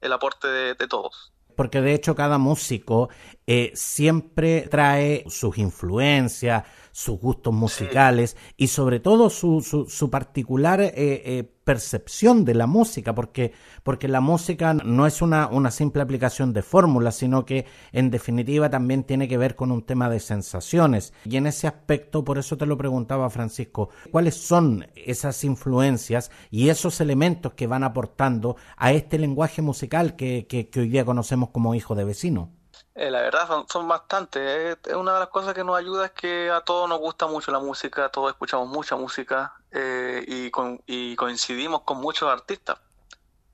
El, 0.00 0.12
aporte 0.12 0.48
de, 0.48 0.74
todos 0.88 1.32
porque 1.56 1.82
de 1.82 1.92
hecho 1.92 2.14
cada 2.14 2.38
músico 2.38 3.10
eh, 3.52 3.72
siempre 3.74 4.68
trae 4.70 5.24
sus 5.26 5.58
influencias, 5.58 6.62
sus 6.92 7.18
gustos 7.18 7.52
musicales 7.52 8.36
y 8.56 8.68
sobre 8.68 9.00
todo 9.00 9.28
su, 9.28 9.60
su, 9.60 10.08
particular 10.08 10.80
eh, 10.80 10.92
eh, 10.94 11.52
percepción 11.64 12.44
de 12.44 12.54
la 12.54 12.68
música, 12.68 13.12
porque, 13.12 13.50
porque 13.82 14.06
la 14.06 14.20
música 14.20 14.72
no 14.74 15.04
es 15.04 15.20
una, 15.20 15.48
una 15.48 15.72
simple 15.72 16.00
aplicación 16.00 16.52
de 16.52 16.62
fórmulas, 16.62 17.16
sino 17.16 17.44
que 17.44 17.66
en 17.90 18.12
definitiva 18.12 18.70
también 18.70 19.02
tiene 19.02 19.26
que 19.26 19.36
ver 19.36 19.56
con 19.56 19.72
un 19.72 19.82
tema 19.82 20.08
de 20.08 20.20
sensaciones. 20.20 21.12
Y 21.24 21.36
en 21.36 21.48
ese 21.48 21.66
aspecto, 21.66 22.22
por 22.22 22.38
eso 22.38 22.56
te 22.56 22.66
lo 22.66 22.78
preguntaba 22.78 23.30
Francisco, 23.30 23.88
¿cuáles 24.12 24.36
son 24.36 24.86
esas 24.94 25.42
influencias 25.42 26.30
y 26.52 26.68
esos 26.68 27.00
elementos 27.00 27.54
que 27.54 27.66
van 27.66 27.82
aportando 27.82 28.54
a 28.76 28.92
este 28.92 29.18
lenguaje 29.18 29.60
musical 29.60 30.14
que, 30.14 30.46
que, 30.46 30.70
hoy 30.78 30.88
día 30.88 31.04
conocemos 31.04 31.48
como 31.50 31.74
hijo 31.74 31.96
de 31.96 32.04
vecino? 32.04 32.59
Eh, 32.94 33.10
la 33.10 33.20
verdad 33.22 33.46
son, 33.46 33.68
son 33.68 33.88
bastantes. 33.88 34.78
una 34.94 35.14
de 35.14 35.20
las 35.20 35.28
cosas 35.28 35.54
que 35.54 35.64
nos 35.64 35.78
ayuda 35.78 36.06
es 36.06 36.12
que 36.12 36.50
a 36.50 36.60
todos 36.62 36.88
nos 36.88 36.98
gusta 36.98 37.26
mucho 37.26 37.52
la 37.52 37.60
música, 37.60 38.08
todos 38.10 38.30
escuchamos 38.30 38.68
mucha 38.68 38.96
música. 38.96 39.54
Eh, 39.70 40.24
y, 40.26 40.50
y 40.86 41.16
coincidimos 41.16 41.82
con 41.82 41.98
muchos 41.98 42.28
artistas. 42.28 42.78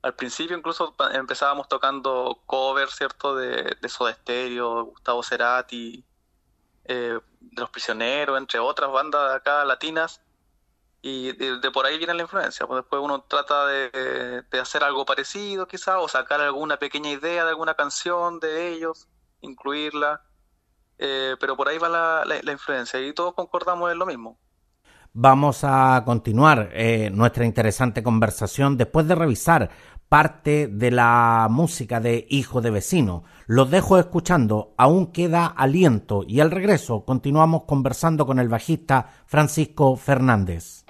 Al 0.03 0.15
principio 0.15 0.57
incluso 0.57 0.95
empezábamos 1.13 1.69
tocando 1.69 2.41
covers, 2.47 2.95
¿cierto? 2.95 3.35
De, 3.35 3.77
de 3.81 3.89
Soda 3.89 4.15
Stereo, 4.15 4.85
Gustavo 4.85 5.23
Cerati, 5.23 6.05
eh, 6.85 7.19
de 7.41 7.61
Los 7.61 7.71
Prisioneros, 7.71 8.39
entre 8.39 8.59
otras 8.61 8.91
bandas 8.91 9.31
de 9.31 9.37
acá 9.37 9.65
latinas. 9.65 10.23
Y 11.03 11.33
de, 11.33 11.71
por 11.71 11.87
ahí 11.87 11.99
viene 11.99 12.15
la 12.15 12.23
influencia. 12.23 12.67
Pues 12.67 12.83
después 12.83 13.03
uno 13.03 13.23
trata 13.23 13.67
de, 13.67 14.43
de 14.51 14.61
hacer 14.61 14.83
algo 14.83 15.05
parecido 15.05 15.67
quizá, 15.69 15.99
o 16.01 16.09
sacar 16.09 16.41
alguna 16.41 16.79
pequeña 16.79 17.11
idea 17.11 17.45
de 17.45 17.51
alguna 17.51 17.75
canción 17.75 18.41
de 18.41 18.73
ellos, 18.73 19.09
incluirla. 19.47 20.23
Eh, 20.99 21.37
pero 21.39 21.57
por 21.57 21.69
ahí 21.69 21.79
va 21.79 21.89
la, 21.89 22.25
la 22.25 22.53
influencia 22.53 23.01
y 23.01 23.13
todos 23.13 23.35
concordamos 23.35 23.93
en 23.93 23.99
lo 23.99 24.07
mismo 24.07 24.39
vamos 25.19 25.61
a 25.63 26.03
continuar 26.05 26.69
eh, 26.75 27.09
nuestra 27.11 27.47
interesante 27.47 28.03
conversación 28.03 28.77
después 28.77 29.09
de 29.09 29.15
revisar 29.15 29.71
parte 30.11 30.69
de 30.69 30.91
la 30.91 31.49
música 31.51 32.01
de 32.01 32.27
Hijo 32.29 32.61
de 32.61 32.71
Vecino. 32.71 33.25
Los 33.47 33.71
dejo 33.71 33.99
escuchando, 33.99 34.75
aún 34.77 35.13
queda 35.13 35.47
aliento 35.47 36.23
y 36.27 36.41
al 36.41 36.51
regreso 36.51 37.07
continuamos 37.07 37.63
conversando 37.67 38.27
con 38.27 38.39
el 38.39 38.49
bajista 38.49 39.09
Francisco 39.27 39.97
Fernández. 39.97 40.85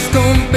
Penoso 0.00 0.32
es 0.32 0.49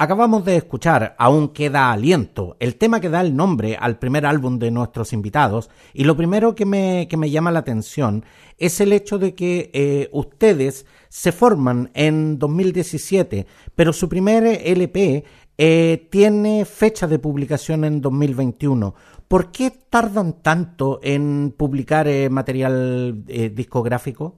Acabamos 0.00 0.44
de 0.44 0.56
escuchar 0.56 1.16
Aún 1.18 1.48
queda 1.48 1.90
aliento, 1.90 2.56
el 2.60 2.76
tema 2.76 3.00
que 3.00 3.08
da 3.08 3.20
el 3.20 3.34
nombre 3.34 3.76
al 3.76 3.98
primer 3.98 4.26
álbum 4.26 4.60
de 4.60 4.70
nuestros 4.70 5.12
invitados, 5.12 5.70
y 5.92 6.04
lo 6.04 6.16
primero 6.16 6.54
que 6.54 6.64
me, 6.64 7.08
que 7.10 7.16
me 7.16 7.30
llama 7.30 7.50
la 7.50 7.58
atención 7.58 8.24
es 8.58 8.80
el 8.80 8.92
hecho 8.92 9.18
de 9.18 9.34
que 9.34 9.70
eh, 9.72 10.08
ustedes 10.12 10.86
se 11.08 11.32
forman 11.32 11.90
en 11.94 12.38
2017, 12.38 13.48
pero 13.74 13.92
su 13.92 14.08
primer 14.08 14.44
LP 14.46 15.24
eh, 15.58 16.06
tiene 16.12 16.64
fecha 16.64 17.08
de 17.08 17.18
publicación 17.18 17.84
en 17.84 18.00
2021. 18.00 18.94
¿Por 19.26 19.50
qué 19.50 19.72
tardan 19.90 20.34
tanto 20.42 21.00
en 21.02 21.52
publicar 21.56 22.06
eh, 22.06 22.30
material 22.30 23.24
discográfico? 23.52 24.36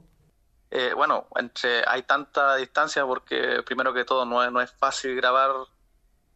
Eh, 0.70 0.92
bueno, 0.94 1.26
entre, 1.34 1.84
hay 1.86 2.02
tanta 2.04 2.54
distancia 2.56 3.04
porque 3.04 3.62
primero 3.64 3.92
que 3.92 4.04
todo 4.04 4.24
no 4.24 4.42
es, 4.44 4.52
no 4.52 4.60
es 4.60 4.70
fácil 4.70 5.16
grabar 5.16 5.50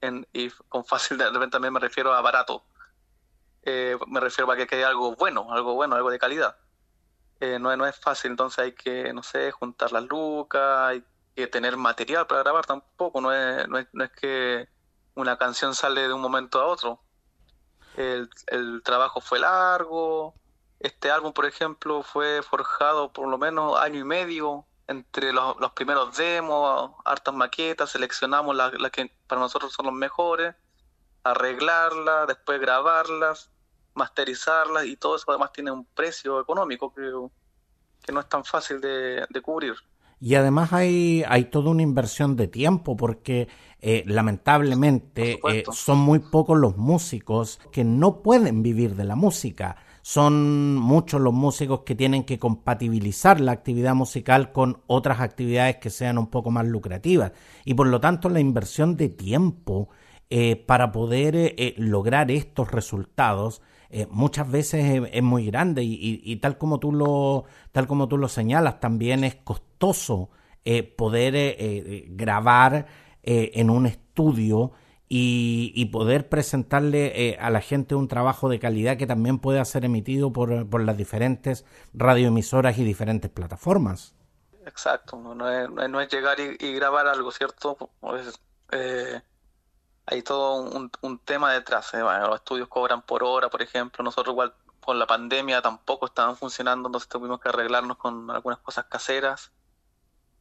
en, 0.00 0.26
y 0.33 0.50
con 0.69 0.85
fácil 0.85 1.19
de 1.19 1.26
repente 1.31 1.53
también 1.53 1.73
me 1.73 1.81
refiero 1.81 2.12
a 2.12 2.21
barato. 2.21 2.64
Eh, 3.62 3.97
me 4.09 4.21
refiero 4.21 4.50
a 4.50 4.57
que 4.57 4.67
quede 4.67 4.85
algo 4.85 5.14
bueno, 5.17 5.47
algo 5.53 5.75
bueno, 5.75 5.97
algo 5.97 6.11
de 6.11 6.19
calidad. 6.19 6.57
Eh, 7.41 7.59
no, 7.59 7.75
no 7.76 7.87
es 7.87 7.97
fácil, 7.97 8.33
entonces 8.33 8.59
hay 8.59 8.73
que, 8.73 9.12
no 9.12 9.23
sé, 9.23 9.50
juntar 9.53 9.93
las 9.93 10.05
lucas, 10.05 10.88
hay 10.88 11.05
que 11.35 11.47
tener 11.47 11.76
material 11.76 12.26
para 12.26 12.43
grabar 12.43 12.67
tampoco, 12.67 13.21
no 13.21 13.33
es, 13.33 13.69
no 13.69 13.79
es, 13.79 13.87
no 13.93 14.05
es 14.05 14.11
que 14.12 14.69
una 15.14 15.37
canción 15.37 15.75
sale 15.75 16.09
de 16.09 16.12
un 16.12 16.21
momento 16.21 16.61
a 16.61 16.67
otro. 16.67 17.00
El, 17.97 18.29
el 18.49 18.83
trabajo 18.83 19.21
fue 19.21 19.38
largo. 19.38 20.35
Este 20.85 21.11
álbum, 21.11 21.33
por 21.33 21.47
ejemplo, 21.47 22.03
fue 22.03 22.43
forjado 22.43 23.11
por 23.11 23.26
lo 23.26 23.38
menos 23.38 23.81
año 23.81 24.00
y 24.00 24.05
medio 24.05 24.67
entre 24.87 25.33
los, 25.33 25.59
los 25.59 25.73
primeros 25.73 26.14
demos, 26.14 26.91
hartas 27.07 27.35
maquetas, 27.35 27.88
seleccionamos 27.88 28.55
las, 28.55 28.75
las 28.75 28.91
que 28.91 29.11
para 29.26 29.41
nosotros 29.41 29.73
son 29.73 29.87
los 29.87 29.95
mejores, 29.95 30.55
arreglarlas, 31.23 32.26
después 32.29 32.61
grabarlas, 32.61 33.50
masterizarlas 33.95 34.85
y 34.85 34.97
todo 34.99 35.17
eso 35.17 35.25
además 35.29 35.53
tiene 35.55 35.71
un 35.71 35.87
precio 35.87 36.38
económico 36.38 36.93
que, 36.93 37.11
que 38.03 38.12
no 38.12 38.21
es 38.21 38.29
tan 38.29 38.45
fácil 38.45 38.79
de, 38.83 39.25
de 39.31 39.41
cubrir. 39.41 39.76
Y 40.21 40.35
además 40.35 40.75
hay, 40.75 41.25
hay 41.26 41.47
toda 41.47 41.71
una 41.71 41.83
inversión 41.83 42.37
de 42.37 42.47
tiempo 42.47 42.95
porque 42.95 43.49
eh, 43.81 44.05
lamentablemente 44.07 45.41
eh, 45.50 45.64
son 45.73 45.97
muy 45.97 46.19
pocos 46.19 46.59
los 46.59 46.76
músicos 46.76 47.59
que 47.73 47.85
no 47.85 48.21
pueden 48.21 48.62
vivir 48.62 48.97
de 48.97 49.05
la 49.05 49.17
música. 49.17 49.76
Son 50.06 50.76
muchos 50.76 51.18
los 51.18 51.32
músicos 51.32 51.80
que 51.80 51.94
tienen 51.94 52.25
que 52.25 52.38
compatibilizar 52.38 53.40
la 53.40 53.52
actividad 53.52 53.94
musical 53.94 54.52
con 54.52 54.82
otras 54.87 55.20
actividades 55.20 55.76
que 55.76 55.88
sean 55.88 56.18
un 56.18 56.26
poco 56.26 56.50
más 56.50 56.66
lucrativas. 56.66 57.32
Y 57.64 57.73
por 57.73 57.87
lo 57.87 58.00
tanto 58.02 58.28
la 58.28 58.38
inversión 58.38 58.99
de 58.99 59.08
tiempo 59.08 59.88
eh, 60.28 60.56
para 60.56 60.92
poder 60.92 61.34
eh, 61.37 61.54
eh, 61.56 61.75
lograr 61.78 62.30
estos 62.30 62.70
resultados 62.70 63.62
muchas 64.11 64.50
veces 64.50 65.04
es, 65.12 65.23
muy 65.23 65.46
grande 65.46 65.84
y, 65.84 66.20
y- 66.25 66.37
tal 66.37 66.58
como 66.58 66.80
tú 66.80 66.90
lo 66.92 67.44
tal 67.70 67.87
como 67.87 68.08
tú 68.08 68.18
lo 68.18 68.26
señalas 68.28 68.80
también 68.80 69.23
es 69.23 69.37
costoso 69.37 70.30
poder 70.96 71.56
grabar 72.08 72.87
en 73.23 73.70
un 73.70 73.87
estudio 73.87 74.73
y, 75.16 75.85
poder 75.92 76.28
presentarle 76.28 77.28
eh, 77.28 77.38
a 77.40 77.49
la 77.50 77.61
gente 77.61 77.94
un 77.94 78.09
trabajo 78.09 78.49
de 78.49 78.59
calidad 78.59 78.97
que 78.97 79.06
también 79.06 79.38
pueda 79.38 79.64
ser 79.64 79.85
emitido 79.85 80.33
por, 80.33 80.68
por 80.68 80.83
las 80.83 80.97
diferentes 80.97 81.64
radioemisoras 81.92 82.78
y 82.78 82.85
diferentes 82.85 83.30
plataformas. 83.30 84.16
Exacto, 84.66 85.16
no, 85.16 85.49
es, 85.49 85.71
no 85.71 86.00
es- 86.00 86.12
llegar 86.12 86.38
y, 86.40 86.73
grabar 86.75 87.06
algo, 87.06 87.30
¿cierto? 87.30 87.76
Pues, 88.00 88.40
eh, 88.73 89.23
hay 90.06 90.23
todo 90.23 90.62
un, 91.02 91.18
tema 91.21 91.52
detrás. 91.52 91.94
eh, 91.94 91.99
los 92.00 92.37
estudios 92.37 92.66
cobran 92.66 93.02
por 93.02 93.23
hora, 93.23 93.49
por 93.49 93.62
ejemplo. 93.62 94.02
Nosotros 94.02 94.33
igual 94.33 94.52
con 94.80 94.99
la 94.99 95.06
pandemia 95.06 95.62
tampoco 95.62 96.06
estaban 96.06 96.37
funcionando, 96.37 96.88
entonces 96.88 97.09
tuvimos 97.09 97.38
que 97.40 97.50
arreglarnos 97.50 97.99
con 97.99 98.30
algunas 98.33 98.59
cosas 98.59 98.87
caseras. 98.87 99.52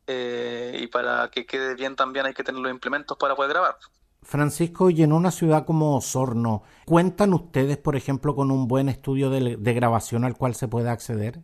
Eh, 0.08 0.80
y 0.82 0.88
para 0.88 1.30
que 1.30 1.46
quede 1.46 1.76
bien 1.76 1.96
también 1.96 2.26
hay 2.26 2.34
que 2.34 2.44
tener 2.44 2.60
los 2.60 2.72
implementos 2.72 3.18
para 3.18 3.36
poder 3.36 3.52
grabar. 3.52 3.78
Francisco, 4.24 4.90
y 4.90 5.04
en 5.04 5.14
una 5.14 5.32
ciudad 5.32 5.66
como 5.66 5.98
Osorno, 5.98 6.64
¿cuentan 6.86 7.34
ustedes, 7.34 7.78
por 7.78 7.96
ejemplo, 7.96 8.36
con 8.36 8.52
un 8.52 8.68
buen 8.68 8.90
estudio 8.90 9.30
de, 9.30 9.74
grabación 9.74 10.24
al 10.26 10.38
cual 10.38 10.56
se 10.56 10.68
pueda 10.68 10.92
acceder? 10.92 11.40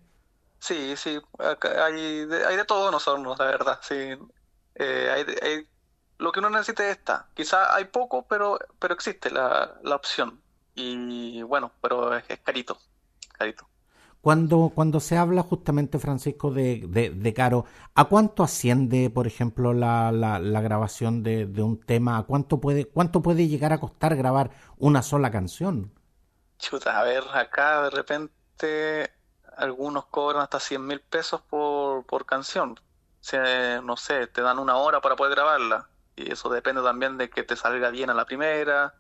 Sí, 0.60 0.96
sí, 0.98 1.20
hay 1.40 2.26
de, 2.26 2.66
todo 2.68 2.90
en 2.90 2.96
Osorno, 2.96 3.36
la 3.38 3.46
verdad, 3.46 3.80
sí. 3.82 4.18
Eh, 4.76 5.26
hay, 5.42 5.68
lo 6.18 6.32
que 6.32 6.40
uno 6.40 6.50
necesite 6.50 6.92
está. 6.92 7.28
Quizá 7.34 7.74
hay 7.74 7.86
poco, 7.86 8.26
pero, 8.28 8.60
pero 8.78 8.94
existe 8.94 9.30
la, 9.32 9.80
la 9.84 9.96
opción. 9.96 10.42
Y 10.76 11.42
bueno, 11.44 11.72
pero 11.82 12.16
es 12.16 12.24
carito, 12.44 12.78
carito. 13.38 13.68
Cuando, 14.22 14.72
cuando 14.76 15.00
se 15.00 15.18
habla 15.18 15.44
justamente, 15.44 15.98
Francisco, 16.00 16.52
de, 16.52 16.88
de, 16.88 17.34
caro, 17.34 17.66
¿a 17.96 18.06
cuánto 18.06 18.44
asciende, 18.44 19.10
por 19.10 19.28
ejemplo, 19.28 19.74
la, 19.74 20.12
la, 20.12 20.40
la 20.40 20.62
grabación 20.62 21.24
de, 21.24 21.46
de 21.46 21.64
un 21.64 21.80
tema? 21.80 22.18
¿A 22.18 22.24
cuánto 22.24 22.60
puede, 22.60 22.86
cuánto 22.86 23.22
puede 23.22 23.48
llegar 23.48 23.72
a 23.74 23.80
costar 23.80 24.16
grabar 24.18 24.52
una 24.78 25.02
sola 25.04 25.32
canción? 25.32 25.92
Chuta, 26.58 27.00
a 27.00 27.04
ver, 27.04 27.24
acá 27.34 27.84
de 27.84 27.90
repente 27.90 29.14
algunos 29.58 30.06
cobran 30.08 30.42
hasta 30.44 30.60
100 30.60 30.86
mil 30.86 31.02
pesos 31.02 31.42
por, 31.42 32.06
por 32.06 32.26
canción. 32.26 32.80
Se- 33.20 33.82
no 33.84 33.96
sé, 33.98 34.28
te 34.28 34.42
dan 34.42 34.60
una 34.60 34.78
hora 34.78 35.02
para 35.02 35.16
poder 35.16 35.36
grabarla. 35.36 35.90
Y 36.16 36.32
eso 36.32 36.50
depende 36.50 36.82
también 36.82 37.18
de 37.18 37.30
que 37.30 37.44
te 37.44 37.56
salga 37.56 37.90
bien 37.92 38.10
a 38.10 38.14
la 38.14 38.26
primera. 38.26 38.96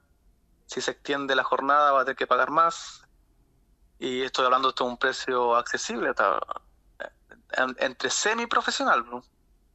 Si 0.67 0.81
se 0.81 0.91
extiende 0.91 1.35
la 1.35 1.45
jornada, 1.45 1.93
va 1.93 2.01
a 2.01 2.05
tener 2.05 2.17
que 2.17 2.27
pagar 2.27 2.51
más. 2.51 3.08
Y 3.99 4.21
estoy 4.21 4.45
hablando 4.45 4.71
de 4.71 4.83
un 4.83 4.97
precio 4.97 5.55
accesible, 5.55 6.11
entre 7.79 8.09
semi-profesional. 8.09 9.05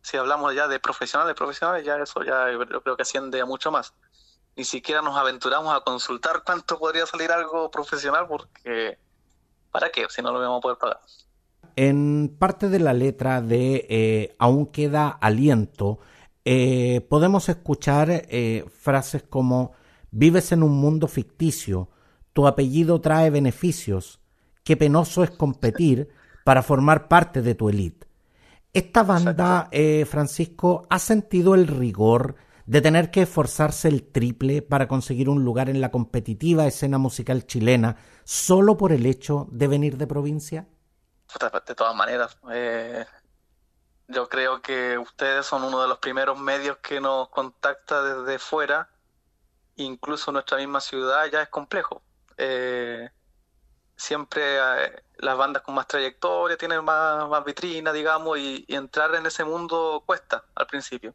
Si 0.01 0.17
hablamos 0.17 0.55
ya 0.55 0.67
de 0.67 0.81
profesionales, 0.81 1.35
profesionales, 1.35 1.85
ya 1.85 1.97
eso 1.97 2.23
ya 2.23 2.51
yo 2.51 2.83
creo 2.83 2.97
que 2.97 3.03
asciende 3.03 3.41
a 3.41 3.47
mucho 3.47 3.71
más. 3.71 3.93
Ni 4.57 4.65
siquiera 4.65 5.03
nos 5.03 5.17
aventuramos 5.17 5.75
a 5.77 5.81
consultar 5.81 6.43
cuánto 6.45 6.79
podría 6.79 7.07
salir 7.07 7.31
algo 7.31 7.71
profesional, 7.71 8.27
porque 8.27 8.99
¿para 9.71 9.91
qué? 9.91 10.07
Si 10.09 10.23
no 10.23 10.33
lo 10.33 10.41
vamos 10.41 10.59
a 10.59 10.63
poder 10.63 10.79
pagar. 10.79 11.01
En 11.77 12.37
parte 12.39 12.69
de 12.69 12.79
la 12.79 12.93
letra 12.95 13.43
de 13.43 13.87
eh, 13.89 14.37
Aún 14.39 14.67
queda 14.67 15.09
aliento, 15.09 15.99
eh, 16.45 17.05
podemos 17.11 17.49
escuchar 17.49 18.09
eh, 18.11 18.65
frases 18.71 19.23
como 19.23 19.73
Vives 20.11 20.53
en 20.53 20.63
un 20.63 20.77
mundo 20.77 21.09
ficticio, 21.09 21.89
tu 22.35 22.47
apellido 22.47 23.01
trae 23.01 23.31
beneficios, 23.31 24.21
qué 24.63 24.77
penoso 24.77 25.25
es 25.25 25.31
competir 25.31 26.11
para 26.45 26.63
formar 26.63 27.09
parte 27.09 27.41
de 27.41 27.55
tu 27.55 27.71
élite. 27.71 28.07
Esta 28.75 29.05
banda, 29.05 29.71
Francisco, 30.07 30.87
¿ha 30.91 30.99
sentido 30.99 31.55
el 31.55 31.69
rigor 31.69 32.35
de 32.67 32.81
tener 32.81 33.11
que 33.11 33.23
esforzarse 33.23 33.89
el 33.89 34.11
triple 34.11 34.63
para 34.63 34.89
conseguir 34.89 35.29
un 35.29 35.45
lugar 35.45 35.69
en 35.69 35.81
la 35.81 35.91
competitiva 35.91 36.67
escena 36.67 36.99
musical 36.99 37.47
chilena 37.47 37.97
solo 38.25 38.77
por 38.77 38.93
el 38.93 39.07
hecho 39.07 39.47
de 39.51 39.69
venir 39.69 39.97
de 39.97 40.07
provincia? 40.07 40.67
de 41.67 41.75
todas 41.75 41.95
maneras, 41.97 42.39
eh, 42.53 43.05
yo 44.09 44.29
creo 44.29 44.61
que 44.61 44.99
ustedes 44.99 45.47
son 45.47 45.65
uno 45.65 45.83
de 45.83 45.89
los 45.89 45.99
primeros 45.99 46.39
medios 46.39 46.79
que 46.79 47.01
nos 47.01 47.29
contacta 47.29 48.03
desde 48.03 48.39
fuera, 48.39 48.89
incluso 49.77 50.31
nuestra 50.31 50.59
misma 50.59 50.81
ciudad 50.81 51.27
ya 51.31 51.43
es 51.43 51.49
complejo. 51.49 52.03
Eh, 52.37 53.11
siempre 53.97 54.59
eh, 54.59 55.03
las 55.19 55.37
bandas 55.37 55.63
con 55.63 55.75
más 55.75 55.87
trayectoria 55.87 56.57
tienen 56.57 56.85
más, 56.85 57.29
más 57.29 57.45
vitrina, 57.45 57.93
digamos, 57.93 58.39
y, 58.39 58.65
entrar 58.69 59.15
en 59.15 59.27
ese 59.27 59.45
mundo 59.45 60.03
cuesta 60.07 60.45
al 60.55 60.67
principio. 60.67 61.15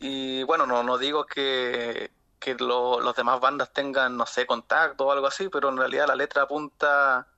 Y 0.00 0.42
bueno, 0.44 0.66
no, 0.66 0.82
no 0.82 0.98
digo 0.98 1.26
que, 1.26 2.12
que 2.38 2.54
los 2.54 3.16
demás 3.16 3.40
bandas 3.40 3.72
tengan, 3.72 4.16
no 4.16 4.26
sé, 4.26 4.46
contacto 4.46 5.06
o 5.06 5.12
algo 5.12 5.26
así, 5.26 5.48
pero 5.48 5.68
en 5.68 5.76
realidad 5.76 6.06
la 6.08 6.16
letra 6.16 6.42
apunta 6.42 7.28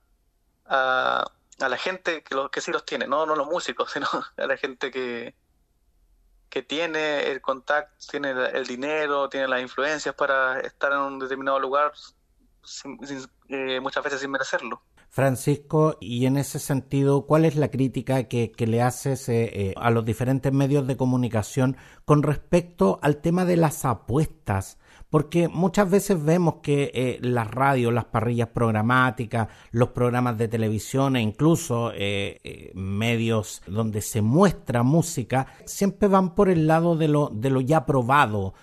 a, 0.65 1.25
la 1.57 1.77
gente 1.77 2.23
que, 2.23 2.35
que 2.51 2.61
sí 2.61 2.71
los 2.71 2.85
tiene, 2.85 3.07
no, 3.07 3.25
no 3.25 3.35
los 3.35 3.47
músicos, 3.47 3.91
sino 3.93 4.07
a 4.37 4.47
la 4.47 4.57
gente 4.57 4.91
que, 4.91 5.35
que 6.49 6.61
tiene 6.61 7.31
el 7.31 7.41
contacto, 7.41 7.95
tiene 8.09 8.31
el 8.31 8.67
dinero, 8.67 9.29
tiene 9.29 9.47
las 9.47 9.61
influencias 9.61 10.13
para 10.15 10.59
estar 10.59 10.91
en 10.91 10.99
un 10.99 11.19
determinado 11.19 11.59
lugar 11.59 11.93
eh, 13.49 13.79
muchas 13.79 14.03
veces 14.03 14.21
sin 14.21 14.31
merecerlo. 14.31 14.81
Francisco, 15.09 15.97
y 15.99 16.25
en 16.25 16.37
ese 16.37 16.57
sentido, 16.57 17.25
¿cuál 17.25 17.43
es 17.43 17.57
la 17.57 17.69
crítica 17.69 18.23
que, 18.29 18.53
le 18.57 18.81
haces 18.81 19.27
eh, 19.27 19.51
eh, 19.53 19.73
a 19.75 19.91
los 19.91 20.05
diferentes 20.05 20.53
medios 20.53 20.87
de 20.87 20.95
comunicación 20.95 21.75
con 22.05 22.23
respecto 22.23 22.97
al 23.01 23.17
tema 23.17 23.43
de 23.43 23.57
las 23.57 23.83
apuestas 23.83 24.77
porque 25.11 25.49
muchas 25.49 25.91
veces 25.91 26.23
vemos 26.23 26.55
que 26.63 26.89
eh, 26.93 27.19
las 27.21 27.51
radios, 27.51 27.93
las 27.93 28.05
parrillas 28.05 28.47
programáticas, 28.47 29.49
los 29.71 29.89
programas 29.89 30.37
de 30.37 30.47
televisión 30.47 31.17
e 31.17 31.21
incluso 31.21 31.91
eh, 31.93 32.39
eh, 32.45 32.71
medios 32.75 33.61
donde 33.67 34.01
se 34.01 34.21
muestra 34.21 34.83
música, 34.83 35.47
siempre 35.65 36.07
van 36.07 36.33
por 36.33 36.47
el 36.47 36.65
lado 36.65 36.95
de 36.95 37.09
lo, 37.09 37.29
de 37.29 37.49
lo 37.49 37.59
ya 37.59 37.85
probado, 37.85 38.53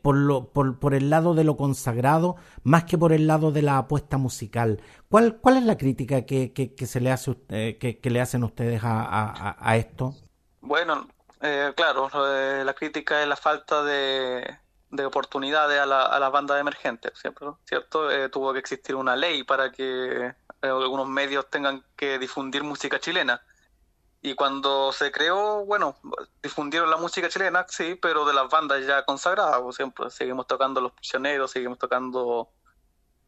por, 0.00 0.94
el 0.94 1.10
lado 1.10 1.34
de 1.34 1.44
lo 1.44 1.58
consagrado, 1.58 2.36
más 2.62 2.84
que 2.84 2.96
por 2.96 3.12
el 3.12 3.26
lado 3.26 3.52
de 3.52 3.60
la 3.60 3.76
apuesta 3.76 4.16
musical. 4.16 4.80
¿Cuál, 5.10 5.38
es 5.58 5.62
la 5.62 5.76
crítica 5.76 6.22
que, 6.22 6.54
que, 6.54 6.86
se 6.86 7.00
le 7.00 7.10
hace 7.10 7.36
que, 7.46 8.00
que, 8.02 8.10
le 8.10 8.20
hacen 8.22 8.44
ustedes 8.44 8.80
a, 8.82 9.56
a 9.60 9.76
esto? 9.76 10.14
Bueno, 10.62 11.06
claro, 11.76 12.08
la 12.64 12.72
crítica 12.72 13.20
es 13.20 13.28
la 13.28 13.36
falta 13.36 13.84
de 13.84 14.61
de 14.92 15.06
oportunidades 15.06 15.80
a, 15.80 15.86
la, 15.86 16.02
a 16.02 16.20
las 16.20 16.30
bandas 16.30 16.60
emergentes, 16.60 17.12
¿cierto? 17.18 17.58
¿cierto? 17.64 18.10
Eh, 18.10 18.28
tuvo 18.28 18.52
que 18.52 18.58
existir 18.58 18.94
una 18.94 19.16
ley 19.16 19.42
para 19.42 19.72
que 19.72 20.26
eh, 20.26 20.34
algunos 20.60 21.08
medios 21.08 21.48
tengan 21.48 21.82
que 21.96 22.18
difundir 22.18 22.62
música 22.62 23.00
chilena. 23.00 23.42
Y 24.20 24.34
cuando 24.34 24.92
se 24.92 25.10
creó, 25.10 25.64
bueno, 25.64 25.96
difundieron 26.42 26.90
la 26.90 26.98
música 26.98 27.28
chilena, 27.30 27.64
sí, 27.68 27.98
pero 28.00 28.26
de 28.26 28.34
las 28.34 28.48
bandas 28.50 28.86
ya 28.86 29.04
consagradas, 29.04 29.60
por 29.60 29.72
ejemplo, 29.72 30.10
seguimos 30.10 30.46
tocando 30.46 30.80
Los 30.80 30.92
Prisioneros, 30.92 31.50
seguimos 31.50 31.78
tocando, 31.78 32.50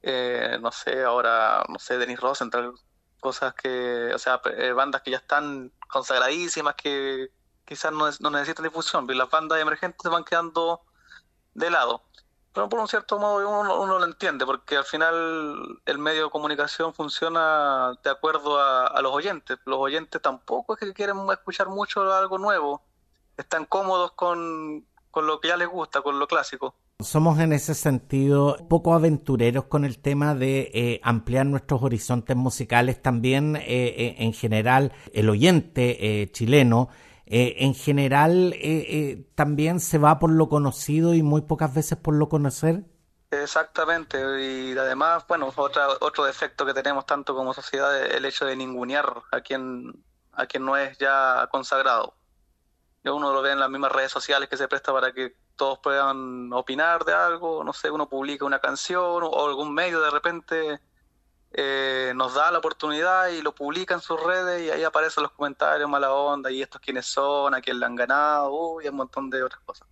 eh, 0.02 0.58
no 0.60 0.70
sé, 0.70 1.02
ahora, 1.02 1.64
no 1.68 1.78
sé, 1.78 1.96
Denis 1.96 2.20
Rosenthal, 2.20 2.74
cosas 3.18 3.54
que, 3.54 4.12
o 4.14 4.18
sea, 4.18 4.40
bandas 4.76 5.00
que 5.00 5.10
ya 5.12 5.16
están 5.16 5.72
consagradísimas, 5.88 6.74
que 6.74 7.30
quizás 7.64 7.90
no, 7.90 8.30
necesitan 8.30 8.64
difusión, 8.64 9.06
pero 9.06 9.18
las 9.18 9.30
bandas 9.30 9.58
emergentes 9.58 10.10
van 10.10 10.24
quedando 10.24 10.82
de 11.54 11.70
lado. 11.70 12.02
Pero 12.54 12.68
por 12.68 12.78
un 12.78 12.86
cierto 12.86 13.18
modo 13.18 13.48
uno, 13.82 13.98
lo 13.98 14.04
entiende, 14.04 14.46
porque 14.46 14.76
al 14.76 14.84
final 14.84 15.80
el 15.84 15.98
medio 15.98 16.24
de 16.24 16.30
comunicación 16.30 16.94
funciona 16.94 17.98
de 18.04 18.10
acuerdo 18.10 18.60
a, 18.60 19.00
los 19.02 19.12
oyentes. 19.12 19.58
Los 19.64 19.78
oyentes 19.78 20.22
tampoco 20.22 20.74
es 20.74 20.80
que 20.80 20.92
quieren 20.92 21.16
escuchar 21.32 21.68
mucho 21.68 22.12
algo 22.12 22.38
nuevo. 22.38 22.80
Están 23.36 23.64
cómodos 23.64 24.12
con, 24.12 24.86
lo 25.16 25.40
que 25.40 25.48
ya 25.48 25.56
les 25.56 25.66
gusta, 25.66 26.00
con 26.00 26.20
lo 26.20 26.28
clásico. 26.28 26.76
Somos 27.00 27.40
en 27.40 27.52
ese 27.52 27.74
sentido 27.74 28.56
poco 28.68 28.94
aventureros 28.94 29.64
con 29.64 29.84
el 29.84 29.98
tema 29.98 30.36
de 30.36 30.70
eh, 30.72 31.00
ampliar 31.02 31.46
nuestros 31.46 31.82
horizontes 31.82 32.36
musicales. 32.36 33.02
También, 33.02 33.56
eh, 33.56 33.62
eh, 33.66 34.14
en 34.18 34.32
general, 34.32 34.92
el 35.12 35.28
oyente 35.28 36.30
chileno 36.32 36.88
eh, 37.26 37.56
en 37.60 37.74
general 37.74 38.52
eh, 38.54 38.60
eh, 38.62 39.26
también 39.34 39.80
se 39.80 39.98
va 39.98 40.18
por 40.18 40.30
lo 40.30 40.48
conocido 40.48 41.14
y 41.14 41.22
muy 41.22 41.42
pocas 41.42 41.74
veces 41.74 41.96
por 41.98 42.14
lo 42.14 42.28
conocer. 42.28 42.84
Exactamente, 43.30 44.18
y 44.40 44.78
además, 44.78 45.24
bueno, 45.26 45.52
otra, 45.56 45.88
otro 46.00 46.24
defecto 46.24 46.64
que 46.64 46.74
tenemos 46.74 47.04
tanto 47.04 47.34
como 47.34 47.52
sociedad 47.52 48.00
es 48.00 48.14
el 48.14 48.24
hecho 48.26 48.44
de 48.44 48.54
ningunear 48.54 49.22
a 49.32 49.40
quien, 49.40 50.04
a 50.32 50.46
quien 50.46 50.64
no 50.64 50.76
es 50.76 50.96
ya 50.98 51.48
consagrado. 51.50 52.14
Uno 53.04 53.32
lo 53.32 53.42
ve 53.42 53.52
en 53.52 53.60
las 53.60 53.68
mismas 53.68 53.92
redes 53.92 54.12
sociales 54.12 54.48
que 54.48 54.56
se 54.56 54.68
presta 54.68 54.92
para 54.92 55.12
que 55.12 55.36
todos 55.56 55.78
puedan 55.80 56.52
opinar 56.52 57.04
de 57.04 57.12
algo, 57.12 57.64
no 57.64 57.72
sé, 57.72 57.90
uno 57.90 58.08
publica 58.08 58.44
una 58.44 58.60
canción 58.60 59.22
o 59.24 59.46
algún 59.46 59.74
medio 59.74 60.00
de 60.00 60.10
repente 60.10 60.80
eh, 61.56 62.12
nos 62.16 62.34
da 62.34 62.50
la 62.50 62.58
oportunidad 62.58 63.28
y 63.28 63.40
lo 63.40 63.54
publica 63.54 63.94
en 63.94 64.00
sus 64.00 64.20
redes 64.20 64.60
y 64.62 64.70
ahí 64.70 64.82
aparecen 64.82 65.22
los 65.22 65.30
comentarios 65.30 65.88
mala 65.88 66.12
onda 66.12 66.50
y 66.50 66.60
estos 66.60 66.80
quiénes 66.80 67.06
son, 67.06 67.54
a 67.54 67.60
quién 67.60 67.78
le 67.78 67.86
han 67.86 67.94
ganado, 67.94 68.82
y 68.82 68.88
un 68.88 68.96
montón 68.96 69.30
de 69.30 69.40
otras 69.40 69.62
cosas. 69.64 69.86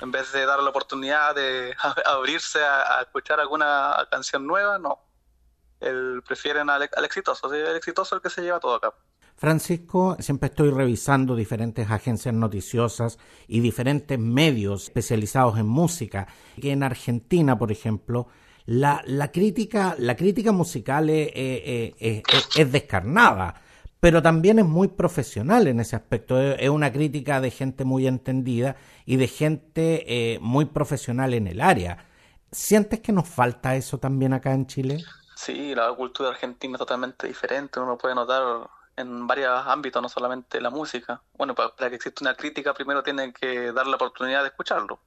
En 0.00 0.10
vez 0.10 0.32
de 0.32 0.46
dar 0.46 0.62
la 0.62 0.70
oportunidad 0.70 1.34
de 1.34 1.76
abrirse 2.06 2.64
a, 2.64 3.02
escuchar 3.02 3.38
alguna 3.38 3.94
canción 4.10 4.46
nueva, 4.46 4.78
no. 4.78 4.98
El, 5.78 6.22
prefieren 6.26 6.70
al, 6.70 6.82
exitoso, 7.04 7.52
el 7.52 7.76
exitoso 7.76 8.16
es 8.16 8.18
el 8.18 8.22
que 8.22 8.30
se 8.30 8.42
lleva 8.42 8.58
todo 8.58 8.76
acá. 8.76 8.94
Francisco, 9.36 10.16
siempre 10.18 10.48
estoy 10.48 10.70
revisando 10.70 11.36
diferentes 11.36 11.88
agencias 11.90 12.34
noticiosas 12.34 13.18
y 13.46 13.60
diferentes 13.60 14.18
medios 14.18 14.84
especializados 14.84 15.58
en 15.58 15.66
música, 15.66 16.26
que 16.60 16.72
en 16.72 16.82
Argentina, 16.82 17.58
por 17.58 17.70
ejemplo, 17.70 18.26
la, 18.68 19.02
la, 19.06 19.32
crítica, 19.32 19.96
la 19.98 20.14
crítica 20.14 20.52
musical 20.52 21.08
es, 21.08 21.30
es, 21.34 22.70
descarnada, 22.70 23.54
pero 23.98 24.20
también 24.20 24.58
es 24.58 24.66
muy 24.66 24.88
profesional 24.88 25.66
en 25.68 25.80
ese 25.80 25.96
aspecto. 25.96 26.38
Es, 26.38 26.68
una 26.68 26.92
crítica 26.92 27.40
de 27.40 27.50
gente 27.50 27.86
muy 27.86 28.06
entendida 28.06 28.76
y 29.06 29.16
de 29.16 29.26
gente 29.26 30.34
eh, 30.34 30.38
muy 30.40 30.66
profesional 30.66 31.32
en 31.32 31.46
el 31.46 31.62
área. 31.62 32.04
¿Sientes 32.52 33.00
que 33.00 33.10
nos 33.10 33.26
falta 33.26 33.74
eso 33.74 33.96
también 33.96 34.34
acá 34.34 34.52
en 34.52 34.66
Chile? 34.66 35.02
Sí, 35.34 35.74
la 35.74 35.90
cultura 35.94 36.28
argentina 36.28 36.74
es 36.74 36.78
totalmente 36.78 37.26
diferente. 37.26 37.80
Uno 37.80 37.96
puede 37.96 38.14
notar 38.14 38.68
en 38.96 39.26
varios 39.26 39.66
ámbitos, 39.66 40.02
no 40.02 40.10
solamente 40.10 40.60
la 40.60 40.68
música. 40.68 41.22
Bueno, 41.38 41.54
para 41.54 41.88
que 41.88 41.96
exista 41.96 42.22
una 42.22 42.34
crítica, 42.34 42.74
primero 42.74 43.02
tienen 43.02 43.32
que 43.32 43.72
dar 43.72 43.86
la 43.86 43.96
oportunidad 43.96 44.42
de 44.42 44.48
escucharlo. 44.48 45.00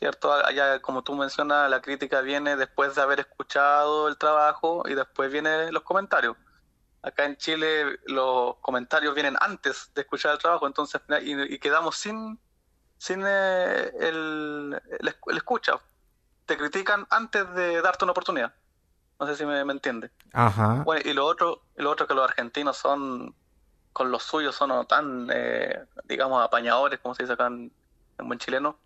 ¿Cierto? 0.00 0.32
Allá, 0.32 0.80
como 0.80 1.02
tú 1.02 1.14
mencionas, 1.14 1.68
la 1.70 1.82
crítica 1.82 2.22
viene 2.22 2.56
después 2.56 2.94
de 2.94 3.02
haber 3.02 3.20
escuchado 3.20 4.08
el 4.08 4.16
trabajo 4.16 4.82
y 4.88 4.94
después 4.94 5.30
vienen 5.30 5.74
los 5.74 5.82
comentarios. 5.82 6.38
Acá 7.02 7.26
en 7.26 7.36
Chile 7.36 7.98
los 8.06 8.56
comentarios 8.62 9.14
vienen 9.14 9.36
antes 9.40 9.92
de 9.94 10.00
escuchar 10.00 10.32
el 10.32 10.38
trabajo, 10.38 10.66
entonces 10.66 11.02
y, 11.22 11.58
quedamos 11.58 11.96
sin, 11.96 12.40
sin 12.96 13.22
eh, 13.26 13.92
el, 14.00 14.80
el, 15.00 15.36
escucha. 15.36 15.74
Te 16.46 16.56
critican 16.56 17.06
antes 17.10 17.52
de 17.54 17.82
darte 17.82 18.06
una 18.06 18.12
oportunidad. 18.12 18.54
No 19.18 19.26
sé 19.26 19.36
si 19.36 19.44
me, 19.44 19.62
me 19.66 19.74
entiende. 19.74 20.10
Ajá. 20.32 20.82
Bueno, 20.82 21.02
y 21.04 21.12
lo 21.12 21.26
otro, 21.26 21.60
lo 21.76 21.90
otro 21.90 22.06
que 22.06 22.14
los 22.14 22.24
argentinos 22.24 22.78
son, 22.78 23.34
con 23.92 24.10
los 24.10 24.22
suyos, 24.22 24.54
son 24.54 24.86
tan, 24.86 25.28
eh, 25.30 25.84
digamos, 26.04 26.42
apañadores, 26.42 27.00
como 27.00 27.14
se 27.14 27.24
dice 27.24 27.34
acá 27.34 27.48
en, 27.48 27.70
en 28.18 28.26
buen 28.26 28.38
chileno, 28.38 28.78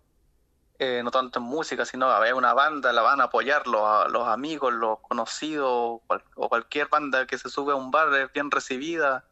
eh, 0.79 1.01
no 1.03 1.11
tanto 1.11 1.39
en 1.39 1.45
música, 1.45 1.85
sino 1.85 2.07
a 2.07 2.19
ver 2.19 2.33
una 2.33 2.53
banda, 2.53 2.91
la 2.91 3.01
van 3.01 3.21
a 3.21 3.25
apoyar 3.25 3.65
los, 3.67 4.11
los 4.11 4.27
amigos, 4.27 4.73
los 4.73 4.99
conocidos, 4.99 6.01
o 6.35 6.49
cualquier 6.49 6.87
banda 6.89 7.25
que 7.25 7.37
se 7.37 7.49
sube 7.49 7.73
a 7.73 7.75
un 7.75 7.91
bar 7.91 8.13
es 8.15 8.31
bien 8.33 8.51
recibida. 8.51 9.25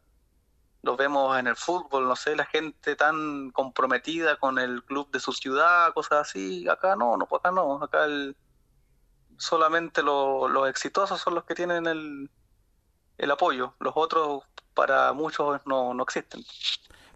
Lo 0.82 0.96
vemos 0.96 1.38
en 1.38 1.46
el 1.46 1.56
fútbol, 1.56 2.08
no 2.08 2.16
sé, 2.16 2.36
la 2.36 2.44
gente 2.44 2.94
tan 2.96 3.50
comprometida 3.50 4.36
con 4.36 4.58
el 4.58 4.84
club 4.84 5.10
de 5.10 5.20
su 5.20 5.32
ciudad, 5.32 5.92
cosas 5.94 6.28
así. 6.28 6.68
Acá 6.68 6.94
no, 6.96 7.16
no, 7.16 7.26
acá 7.34 7.50
no. 7.50 7.82
Acá 7.82 8.04
el, 8.04 8.36
solamente 9.38 10.02
los 10.02 10.68
exitosos 10.68 11.20
son 11.20 11.34
los 11.34 11.44
que 11.44 11.54
tienen 11.54 11.86
el, 11.86 12.30
el 13.16 13.30
apoyo. 13.30 13.74
Los 13.80 13.94
otros, 13.96 14.44
para 14.74 15.12
muchos, 15.12 15.60
no, 15.66 15.94
no 15.94 16.02
existen. 16.02 16.44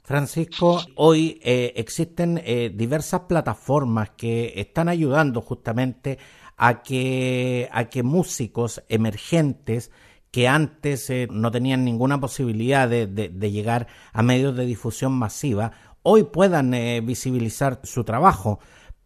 Francisco, 0.08 0.80
hoy 0.94 1.38
eh, 1.44 1.74
existen 1.76 2.40
eh, 2.42 2.72
diversas 2.74 3.20
plataformas 3.28 4.08
que 4.16 4.54
están 4.56 4.88
ayudando 4.88 5.42
justamente 5.42 6.18
a 6.56 6.82
que, 6.82 7.68
a 7.70 7.90
que 7.90 8.02
músicos 8.02 8.82
emergentes 8.88 9.90
que 10.30 10.48
antes 10.48 11.10
eh, 11.10 11.28
no 11.30 11.50
tenían 11.50 11.84
ninguna 11.84 12.18
posibilidad 12.18 12.88
de, 12.88 13.06
de, 13.06 13.50
llegar 13.50 13.86
a 14.14 14.22
medios 14.22 14.56
de 14.56 14.64
difusión 14.64 15.12
masiva, 15.12 15.72
hoy 16.02 16.24
puedan 16.24 16.70
visibilizar 17.04 17.80
su 17.82 18.02
trabajo. 18.02 18.60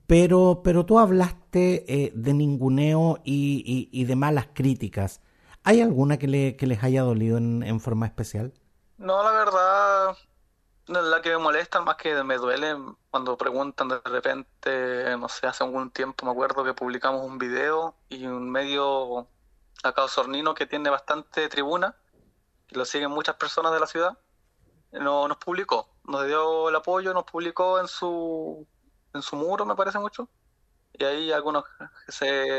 Pero, 0.07 0.61
pero 0.62 0.87
tú 0.87 1.01
hablaste 1.01 2.12
de 2.15 2.33
ninguneo 2.33 3.19
y, 3.25 3.88
y, 3.91 4.05
de 4.05 4.15
malas 4.15 4.51
críticas. 4.55 5.21
¿Hay 5.65 5.81
alguna 5.81 6.17
que, 6.17 6.29
le, 6.29 6.55
que 6.55 6.69
les 6.69 6.85
haya 6.85 7.03
dolido 7.03 7.38
en, 7.38 7.65
en 7.65 7.81
forma 7.81 8.07
especial? 8.07 8.53
No, 8.99 9.21
la 9.25 9.33
verdad, 9.33 10.17
la 11.00 11.22
que 11.22 11.31
me 11.31 11.38
molesta 11.38 11.81
más 11.81 11.96
que 11.96 12.22
me 12.24 12.37
duele 12.37 12.76
cuando 13.11 13.37
preguntan 13.37 13.88
de 13.88 14.00
repente, 14.00 15.16
no 15.16 15.28
sé, 15.28 15.46
hace 15.46 15.64
algún 15.64 15.90
tiempo 15.90 16.26
me 16.26 16.33
acuerdo 16.33 16.64
que 16.64 16.74
publicamos 16.74 17.24
un 17.24 17.38
video 17.38 17.94
y 18.09 18.26
un 18.26 18.50
medio 18.50 19.28
acá 19.83 20.09
Sornino 20.09 20.55
que 20.55 20.66
tiene 20.66 20.90
bastante 20.90 21.48
tribuna, 21.48 21.96
que 22.66 22.76
lo 22.76 22.85
siguen 22.85 23.11
muchas 23.11 23.37
personas 23.37 23.72
de 23.72 23.81
la 23.81 23.87
ciudad, 23.87 24.18
no, 24.92 25.26
nos 25.28 25.38
publicó, 25.38 25.88
nos 26.05 26.26
dio 26.26 26.68
el 26.68 26.76
apoyo, 26.76 27.14
nos 27.14 27.24
publicó 27.24 27.81
en 27.81 27.88
su 27.88 28.66
en 29.14 29.22
su 29.22 29.37
muro, 29.37 29.64
me 29.66 29.74
parece 29.74 29.98
mucho. 29.98 30.28
Y 30.92 31.05
ahí 31.05 31.33
algunas 31.33 31.64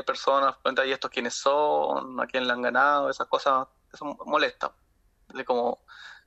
personas 0.06 0.56
preguntan, 0.58 0.88
¿y 0.88 0.92
estos 0.92 1.12
quiénes 1.12 1.36
son? 1.36 2.20
¿A 2.20 2.26
quién 2.28 2.48
le 2.48 2.54
han 2.54 2.62
ganado? 2.62 3.10
Esas 3.10 3.28
cosas, 3.28 3.68
eso 3.92 4.06
molesta. 4.26 4.74
De 5.30 5.46
como 5.46 5.80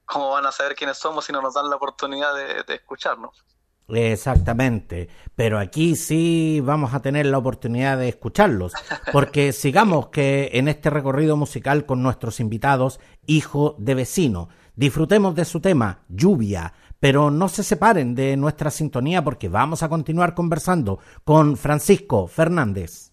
¿cómo 0.07 0.31
van 0.31 0.47
a 0.47 0.53
saber 0.53 0.75
quiénes 0.75 0.97
somos 0.97 1.25
si 1.25 1.33
no 1.33 1.43
nos 1.43 1.55
dan 1.55 1.69
la 1.69 1.77
oportunidad 1.77 2.35
de, 2.35 2.75
escucharnos? 2.75 3.45
Exactamente, 3.89 5.09
pero 5.37 5.59
aquí 5.61 5.95
sí 5.95 6.61
vamos 6.61 6.93
a 6.95 7.03
tener 7.03 7.27
la 7.27 7.39
oportunidad 7.39 7.99
de 7.99 8.09
escucharlos, 8.09 8.73
porque 9.13 9.53
sigamos 9.53 10.09
que 10.09 10.51
en 10.55 10.67
este 10.69 10.91
recorrido 10.91 11.37
musical 11.37 11.87
con 11.87 12.03
nuestros 12.03 12.41
invitados, 12.41 12.99
hijo 13.27 13.77
de 13.79 13.95
vecino, 13.95 14.49
disfrutemos 14.75 15.35
de 15.37 15.45
su 15.45 15.61
tema, 15.61 16.01
lluvia, 16.09 16.73
pero 16.99 17.31
no 17.31 17.49
se 17.49 17.63
separen 17.63 18.15
de 18.15 18.37
nuestra 18.37 18.71
sintonía 18.71 19.23
porque 19.23 19.49
vamos 19.49 19.83
a 19.83 19.89
continuar 19.89 20.35
conversando 20.35 20.99
con 21.25 21.57
Francisco 21.57 22.27
Fernández. 22.27 23.13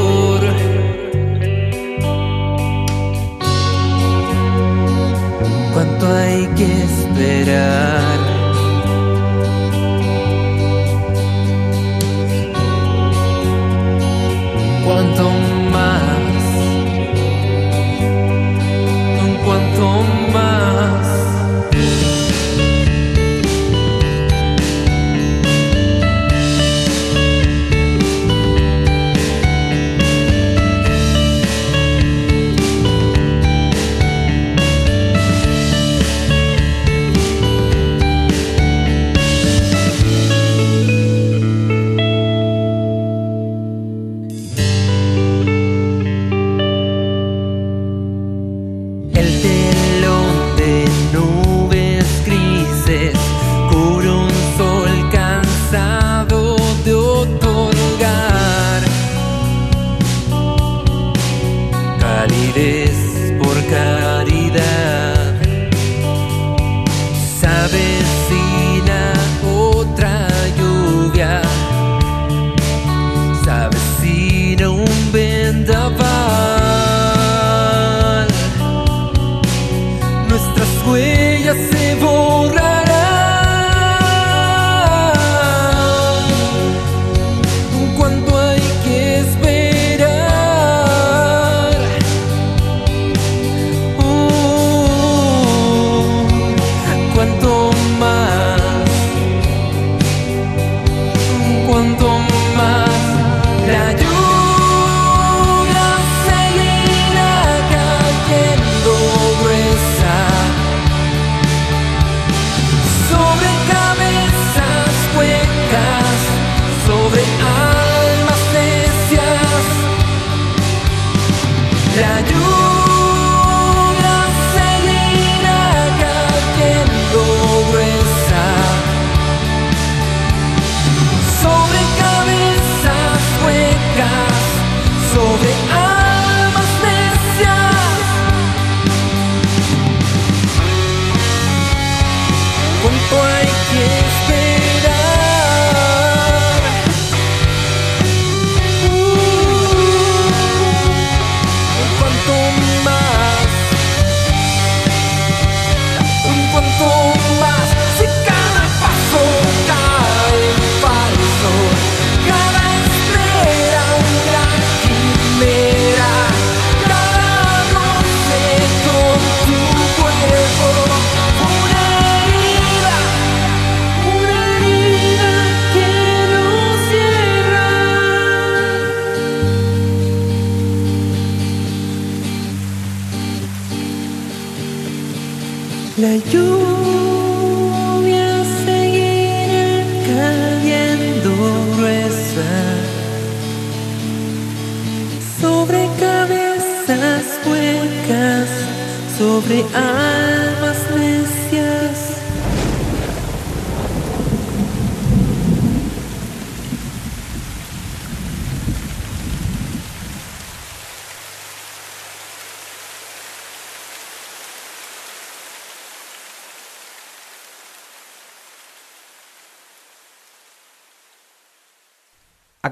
más 63.71 64.00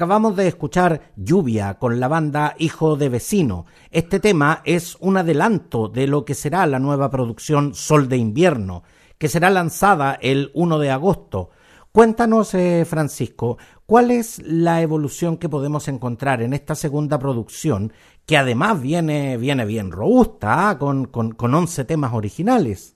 Acabamos 0.10 0.38
de 0.38 0.48
escuchar 0.48 1.12
Lluvia 1.18 1.76
con 1.76 2.00
la 2.00 2.08
banda 2.08 2.56
Hijo 2.58 2.96
de 2.96 3.10
Vecino. 3.10 3.68
Este 3.92 4.20
tema 4.20 4.64
es 4.66 4.98
un 5.02 5.18
adelanto 5.18 5.88
de 5.88 6.08
lo 6.08 6.26
que 6.26 6.34
será 6.34 6.66
la 6.66 6.80
nueva 6.80 7.12
producción 7.12 7.76
Sol 7.76 8.10
de 8.10 8.18
Invierno, 8.18 8.82
que 9.20 9.28
será 9.28 9.52
lanzada 9.52 10.18
el 10.20 10.50
1 10.56 10.80
de 10.80 10.90
agosto. 10.90 11.52
Cuéntanos, 11.92 12.56
eh, 12.56 12.86
Francisco, 12.90 13.60
¿cuál 13.86 14.10
es 14.10 14.42
la 14.44 14.82
evolución 14.82 15.38
que 15.38 15.48
podemos 15.48 15.88
encontrar 15.88 16.42
en 16.42 16.54
esta 16.54 16.74
segunda 16.74 17.20
producción, 17.20 17.94
que 18.26 18.36
además 18.36 18.82
viene, 18.82 19.38
viene 19.38 19.64
bien 19.66 19.92
robusta, 19.92 20.72
¿ah? 20.72 20.80
con, 20.80 21.06
con, 21.06 21.34
con 21.34 21.54
11 21.54 21.86
temas 21.86 22.16
originales? 22.16 22.96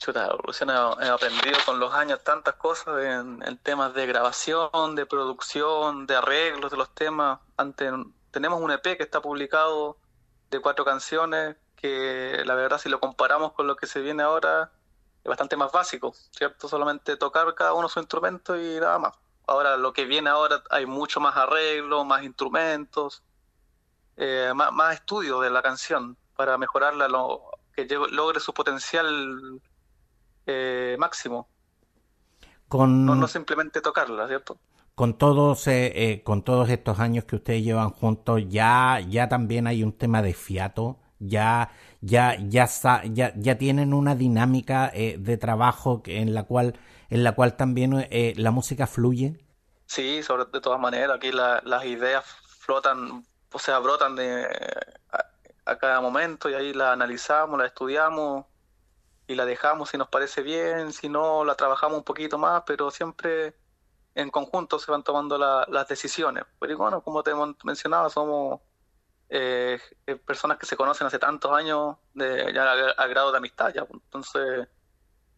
Chuta, 0.00 0.26
evolución 0.26 0.70
he, 0.70 1.08
aprendido 1.08 1.58
con 1.66 1.78
los 1.78 1.92
años 1.92 2.24
tantas 2.24 2.54
cosas 2.54 3.04
en, 3.04 3.58
temas 3.58 3.92
de 3.94 4.06
grabación, 4.06 4.94
de 4.96 5.04
producción, 5.06 6.06
de 6.06 6.16
arreglos 6.16 6.70
de 6.70 6.78
los 6.78 6.92
temas. 6.94 7.38
Antes, 7.56 7.92
tenemos 8.30 8.60
un 8.60 8.70
EP 8.70 8.82
que 8.82 9.02
está 9.02 9.20
publicado 9.20 9.98
de 10.50 10.60
cuatro 10.60 10.84
canciones 10.84 11.56
que 11.76 12.42
la 12.44 12.54
verdad 12.54 12.78
si 12.78 12.88
lo 12.88 12.98
comparamos 12.98 13.52
con 13.52 13.66
lo 13.66 13.76
que 13.76 13.86
se 13.86 14.00
viene 14.00 14.22
ahora 14.22 14.72
es 15.22 15.28
bastante 15.28 15.56
más 15.56 15.70
básico, 15.70 16.14
¿cierto? 16.30 16.68
Solamente 16.68 17.16
tocar 17.16 17.54
cada 17.54 17.74
uno 17.74 17.88
su 17.88 18.00
instrumento 18.00 18.56
y 18.56 18.80
nada 18.80 18.98
más. 18.98 19.14
Ahora 19.46 19.76
lo 19.76 19.92
que 19.92 20.06
viene 20.06 20.30
ahora 20.30 20.62
hay 20.70 20.86
mucho 20.86 21.20
más 21.20 21.36
arreglo, 21.36 22.04
más 22.04 22.22
instrumentos, 22.22 23.22
eh, 24.16 24.52
más, 24.54 24.72
más 24.72 24.94
estudio 24.94 25.40
de 25.40 25.50
la 25.50 25.62
canción 25.62 26.16
para 26.36 26.56
mejorarla, 26.56 27.08
lo, 27.08 27.50
que 27.74 27.86
logre 28.10 28.40
su 28.40 28.54
potencial 28.54 29.60
eh, 30.46 30.96
máximo. 30.98 31.48
Con, 32.68 33.04
no, 33.04 33.26
simplemente 33.26 33.80
tocarla, 33.80 34.28
¿cierto? 34.28 34.58
Con 34.94 35.18
todos, 35.18 35.66
eh, 35.66 35.92
eh, 35.94 36.22
con 36.22 36.44
todos 36.44 36.68
estos 36.68 37.00
años 37.00 37.24
que 37.24 37.36
ustedes 37.36 37.64
llevan 37.64 37.90
juntos, 37.90 38.42
ya, 38.48 39.00
ya 39.08 39.28
también 39.28 39.66
hay 39.66 39.82
un 39.82 39.92
tema 39.92 40.22
de 40.22 40.34
fiato, 40.34 40.98
ya, 41.18 41.70
ya, 42.00 42.36
ya, 42.38 42.68
ya, 43.04 43.32
ya 43.34 43.58
tienen 43.58 43.92
una 43.92 44.14
dinámica 44.14 44.92
de 44.92 45.36
trabajo 45.36 46.02
en 46.06 46.32
la 46.32 46.44
cual, 46.44 46.78
en 47.08 47.24
la 47.24 47.32
cual 47.32 47.56
también 47.56 48.06
la 48.36 48.50
música 48.50 48.86
fluye. 48.86 49.44
Sí, 49.86 50.22
sobre 50.22 50.44
de 50.44 50.60
todas 50.60 50.78
maneras, 50.78 51.16
aquí 51.16 51.32
las 51.32 51.84
ideas 51.84 52.24
flotan, 52.70 53.24
o 53.52 53.58
sea, 53.58 53.80
brotan 53.80 54.14
de, 54.14 54.46
a, 55.64 55.76
cada 55.76 56.00
momento 56.00 56.48
y 56.48 56.54
ahí 56.54 56.72
la 56.72 56.92
analizamos, 56.92 57.58
la 57.58 57.66
estudiamos 57.66 58.46
y 59.30 59.36
la 59.36 59.46
dejamos 59.46 59.90
si 59.90 59.96
nos 59.96 60.08
parece 60.08 60.42
bien, 60.42 60.92
si 60.92 61.08
no 61.08 61.44
la 61.44 61.54
trabajamos 61.54 61.98
un 61.98 62.04
poquito 62.04 62.36
más, 62.36 62.64
pero 62.66 62.90
siempre 62.90 63.54
en 64.16 64.28
conjunto 64.28 64.76
se 64.80 64.90
van 64.90 65.04
tomando 65.04 65.38
las 65.38 65.86
decisiones. 65.86 66.44
Pero 66.58 66.76
bueno, 66.76 67.00
como 67.00 67.22
te 67.22 67.30
mencionaba, 67.62 68.10
somos 68.10 68.60
eh, 69.28 69.78
eh, 70.08 70.16
personas 70.16 70.58
que 70.58 70.66
se 70.66 70.76
conocen 70.76 71.06
hace 71.06 71.20
tantos 71.20 71.52
años 71.52 71.96
de, 72.12 72.52
ya 72.52 72.72
a, 72.72 73.06
grado 73.06 73.30
de 73.30 73.38
amistad, 73.38 73.72
ya, 73.72 73.84
pues. 73.84 74.02
entonces 74.02 74.66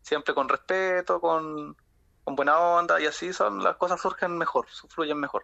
siempre 0.01 0.33
con 0.33 0.49
respeto, 0.49 1.21
con, 1.21 1.77
con 2.25 2.35
buena 2.35 2.59
onda 2.59 2.99
y 2.99 3.05
así 3.05 3.35
son 3.35 3.63
las 3.63 3.77
cosas 3.77 4.01
surgen 4.01 4.39
mejor, 4.39 4.69
fluyen 4.89 5.21
mejor. 5.21 5.43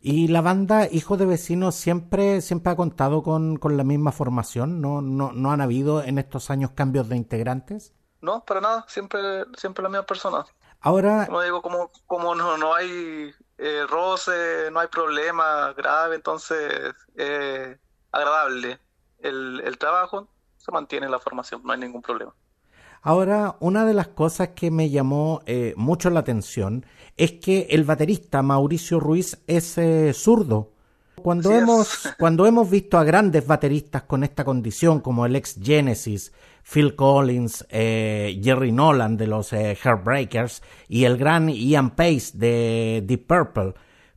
Y 0.00 0.28
la 0.28 0.40
banda 0.40 0.88
Hijo 0.90 1.16
de 1.16 1.26
Vecinos 1.26 1.74
siempre, 1.74 2.40
siempre 2.40 2.72
ha 2.72 2.76
contado 2.76 3.22
con, 3.22 3.58
la 3.62 3.84
misma 3.84 4.12
formación, 4.12 4.80
¿No, 4.80 5.00
¿No, 5.00 5.32
no, 5.32 5.50
han 5.52 5.60
habido 5.60 6.02
en 6.02 6.18
estos 6.18 6.50
años 6.50 6.70
cambios 6.72 7.08
de 7.08 7.16
integrantes? 7.16 7.94
No, 8.20 8.44
para 8.44 8.60
nada, 8.60 8.84
siempre, 8.88 9.44
siempre 9.56 9.82
la 9.82 9.88
misma 9.88 10.06
persona. 10.06 10.44
Ahora... 10.80 11.26
Como 11.26 11.42
digo, 11.42 11.62
como, 11.62 11.90
como 12.06 12.34
no, 12.34 12.56
no 12.56 12.74
hay 12.74 13.34
eh, 13.58 13.84
roce, 13.88 14.70
no 14.70 14.80
hay 14.80 14.88
problema 14.88 15.72
grave, 15.72 16.16
entonces 16.16 16.94
es 17.14 17.78
agradable 18.12 18.78
el, 19.18 19.60
el 19.64 19.78
trabajo, 19.78 20.28
se 20.56 20.70
mantiene 20.72 21.08
la 21.08 21.18
formación, 21.18 21.62
no 21.64 21.72
hay 21.72 21.80
ningún 21.80 22.02
problema. 22.02 22.34
Ahora, 23.06 23.54
una 23.60 23.84
de 23.84 23.94
las 23.94 24.08
cosas 24.08 24.48
que 24.48 24.72
me 24.72 24.90
llamó 24.90 25.40
eh, 25.46 25.74
mucho 25.76 26.10
la 26.10 26.18
atención 26.18 26.84
es 27.16 27.34
que 27.34 27.68
el 27.70 27.84
baterista 27.84 28.42
Mauricio 28.42 28.98
Ruiz 28.98 29.38
es 29.46 29.78
eh, 29.78 30.12
zurdo. 30.12 30.72
Cuando 31.22 31.52
hemos, 31.52 32.08
cuando 32.18 32.46
hemos 32.46 32.68
visto 32.68 32.98
a 32.98 33.04
grandes 33.04 33.46
bateristas 33.46 34.02
con 34.02 34.24
esta 34.24 34.44
condición, 34.44 34.98
como 34.98 35.24
el 35.24 35.36
ex 35.36 35.56
Genesis, 35.62 36.32
Phil 36.64 36.96
Collins, 36.96 37.64
eh, 37.70 38.40
Jerry 38.42 38.72
Nolan 38.72 39.16
de 39.16 39.28
los 39.28 39.52
Heartbreakers 39.52 40.64
y 40.88 41.04
el 41.04 41.16
gran 41.16 41.48
Ian 41.48 41.90
Pace 41.90 42.32
de 42.34 43.04
Deep 43.06 43.24
Purple, 43.28 43.74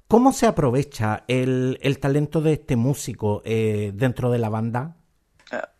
¿cómo 0.08 0.34
se 0.34 0.48
aprovecha 0.48 1.26
el, 1.28 1.78
el 1.84 2.00
talento 2.00 2.42
de 2.42 2.54
este 2.54 2.76
músico 2.76 3.44
dentro 3.46 4.32
de 4.32 4.40
la 4.40 4.50
banda? 4.50 4.96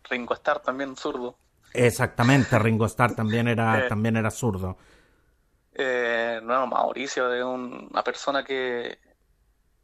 Ringo 0.08 0.34
Starr 0.34 0.60
también 0.60 0.94
zurdo. 0.94 1.36
Exactamente, 1.72 2.58
Ringo 2.58 2.86
Starr 2.86 3.14
también 3.14 3.48
era, 3.48 3.80
eh, 3.86 3.88
también 3.88 4.16
era 4.16 4.30
zurdo. 4.30 4.76
Eh, 5.72 6.40
no, 6.42 6.66
Mauricio 6.66 7.32
es 7.32 7.44
una 7.44 8.02
persona 8.02 8.44
que, 8.44 8.98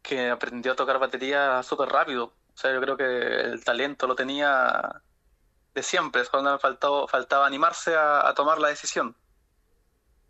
que 0.01 0.29
aprendió 0.29 0.73
a 0.73 0.75
tocar 0.75 0.99
batería 0.99 1.63
súper 1.63 1.89
rápido. 1.89 2.25
O 2.25 2.57
sea, 2.57 2.73
yo 2.73 2.81
creo 2.81 2.97
que 2.97 3.41
el 3.41 3.63
talento 3.63 4.07
lo 4.07 4.15
tenía 4.15 5.01
de 5.73 5.83
siempre, 5.83 6.25
solo 6.25 6.57
faltaba, 6.59 7.07
faltaba 7.07 7.45
animarse 7.45 7.95
a, 7.95 8.33
tomar 8.35 8.59
la 8.59 8.69
decisión. 8.69 9.15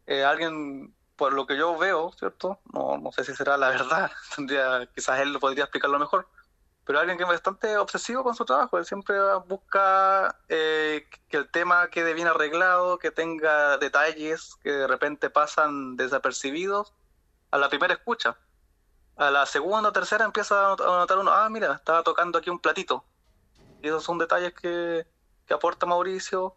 Eh, 0.05 0.23
alguien, 0.23 0.93
por 1.15 1.33
lo 1.33 1.47
que 1.47 1.57
yo 1.57 1.77
veo, 1.77 2.11
¿cierto? 2.17 2.59
No, 2.73 2.97
no 2.97 3.11
sé 3.11 3.23
si 3.23 3.33
será 3.33 3.57
la 3.57 3.69
verdad, 3.69 4.11
tendría, 4.35 4.87
quizás 4.93 5.19
él 5.21 5.33
lo 5.33 5.39
podría 5.39 5.63
explicarlo 5.63 5.99
mejor 5.99 6.27
pero 6.87 6.99
alguien 6.99 7.17
que 7.17 7.23
es 7.25 7.29
bastante 7.29 7.77
obsesivo 7.77 8.23
con 8.23 8.33
su 8.33 8.45
trabajo. 8.45 8.77
Él 8.77 8.85
siempre 8.85 9.17
busca 9.45 10.39
eh, 10.47 11.05
que 11.27 11.35
el 11.35 11.51
tema 11.51 11.89
quede 11.89 12.13
bien 12.13 12.27
arreglado, 12.27 12.97
que 12.97 13.11
tenga 13.11 13.77
detalles 13.77 14.55
que 14.63 14.71
de 14.71 14.87
repente 14.87 15.29
pasan 15.29 15.97
desapercibidos 15.97 16.93
a 17.51 17.57
la 17.57 17.67
primera 17.67 17.93
escucha. 17.93 18.37
A 19.17 19.29
la 19.31 19.45
segunda 19.45 19.89
o 19.89 19.91
tercera 19.91 20.23
empieza 20.23 20.71
a 20.71 20.75
notar 20.77 21.17
uno, 21.17 21.29
ah, 21.33 21.49
mira, 21.49 21.73
estaba 21.73 22.03
tocando 22.03 22.37
aquí 22.37 22.49
un 22.49 22.59
platito. 22.59 23.03
Y 23.81 23.89
esos 23.89 24.05
son 24.05 24.17
detalles 24.17 24.53
que, 24.53 25.05
que 25.45 25.53
aporta 25.53 25.85
Mauricio, 25.85 26.55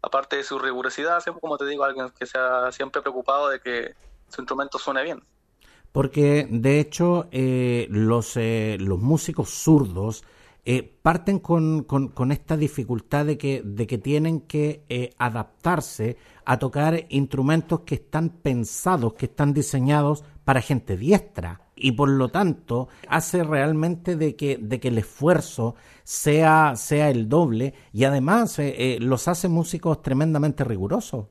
aparte 0.00 0.36
de 0.36 0.44
su 0.44 0.60
rigurosidad, 0.60 1.18
siempre, 1.20 1.40
como 1.40 1.58
te 1.58 1.64
digo, 1.64 1.82
alguien 1.82 2.08
que 2.10 2.26
sea 2.26 2.70
siempre 2.70 3.02
preocupado 3.02 3.48
de 3.48 3.60
que 3.60 3.96
su 4.28 4.42
instrumento 4.42 4.78
suene 4.78 5.02
bien 5.02 5.26
porque 5.92 6.48
de 6.50 6.80
hecho 6.80 7.28
eh, 7.30 7.86
los, 7.90 8.36
eh, 8.36 8.78
los 8.80 8.98
músicos 8.98 9.50
zurdos 9.50 10.24
eh, 10.64 10.82
parten 11.02 11.38
con, 11.38 11.84
con, 11.84 12.32
esta 12.32 12.56
dificultad 12.56 13.26
de 13.26 13.36
que, 13.36 13.62
de 13.64 13.86
que 13.86 13.98
tienen 13.98 14.42
que 14.42 15.12
adaptarse 15.18 16.16
a 16.44 16.58
tocar 16.58 17.06
instrumentos 17.08 17.80
que 17.80 17.96
están 17.96 18.30
pensados, 18.30 19.14
que 19.14 19.26
están 19.26 19.52
diseñados 19.52 20.24
para 20.44 20.60
gente 20.60 20.96
diestra. 20.96 21.60
Y 21.74 21.92
por 21.92 22.08
lo 22.08 22.28
tanto 22.28 22.88
hace 23.08 23.42
realmente 23.42 24.14
de 24.14 24.36
que, 24.36 24.56
de 24.56 24.78
que 24.78 24.88
el 24.88 24.98
esfuerzo 24.98 25.74
sea, 26.04 26.74
sea 26.76 27.10
el 27.10 27.28
doble 27.28 27.74
y 27.92 28.04
además 28.04 28.60
los 29.00 29.26
hace 29.26 29.48
músicos 29.48 30.00
tremendamente 30.00 30.62
rigurosos. 30.62 31.26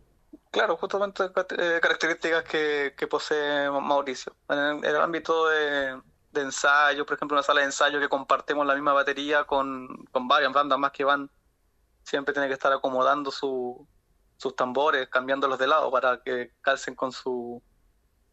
Claro, 0.51 0.75
justamente 0.75 1.23
eh, 1.23 1.79
características 1.81 2.43
que, 2.43 3.07
posee 3.09 3.69
Mauricio. 3.71 4.35
En 4.49 4.83
el, 4.83 4.97
ámbito 4.97 5.47
de, 5.47 5.97
ensayo, 6.33 7.05
por 7.05 7.15
ejemplo, 7.15 7.35
una 7.35 7.43
sala 7.43 7.61
de 7.61 7.67
ensayo 7.67 8.01
que 8.01 8.09
compartimos 8.09 8.67
la 8.67 8.73
misma 8.73 8.91
batería 8.91 9.45
con, 9.45 9.87
varias 10.11 10.51
bandas 10.51 10.77
más 10.77 10.91
que 10.91 11.05
van, 11.05 11.31
siempre 12.03 12.33
tiene 12.33 12.49
que 12.49 12.55
estar 12.55 12.73
acomodando 12.73 13.31
sus 13.31 14.55
tambores, 14.57 15.07
cambiándolos 15.07 15.57
de 15.57 15.67
lado 15.67 15.89
para 15.89 16.21
que 16.21 16.51
calcen 16.59 16.95
con, 16.95 17.13
su, 17.13 17.63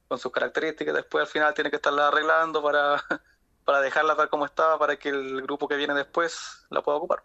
con 0.08 0.18
sus 0.18 0.32
características. 0.32 0.94
Después 0.94 1.22
al 1.22 1.28
final 1.28 1.54
tiene 1.54 1.70
que 1.70 1.76
estarla 1.76 2.08
arreglando 2.08 2.62
para 3.64 3.80
dejarla 3.80 4.16
tal 4.16 4.28
como 4.28 4.44
estaba 4.44 4.76
para 4.76 4.96
que 4.96 5.10
el 5.10 5.40
grupo 5.42 5.68
que 5.68 5.76
viene 5.76 5.94
después 5.94 6.66
la 6.70 6.82
pueda 6.82 6.98
ocupar. 6.98 7.22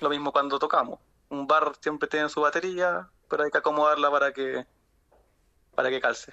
Lo 0.00 0.08
mismo 0.10 0.32
cuando 0.32 0.58
tocamos. 0.58 0.98
Un 1.28 1.46
bar 1.46 1.72
siempre 1.80 2.08
tiene 2.08 2.28
su 2.28 2.40
batería, 2.40 3.08
pero 3.28 3.44
hay 3.44 3.50
que 3.50 3.58
acomodarla 3.58 4.10
para 4.10 4.32
que, 4.32 4.64
para 5.74 5.90
que 5.90 6.00
calce. 6.00 6.32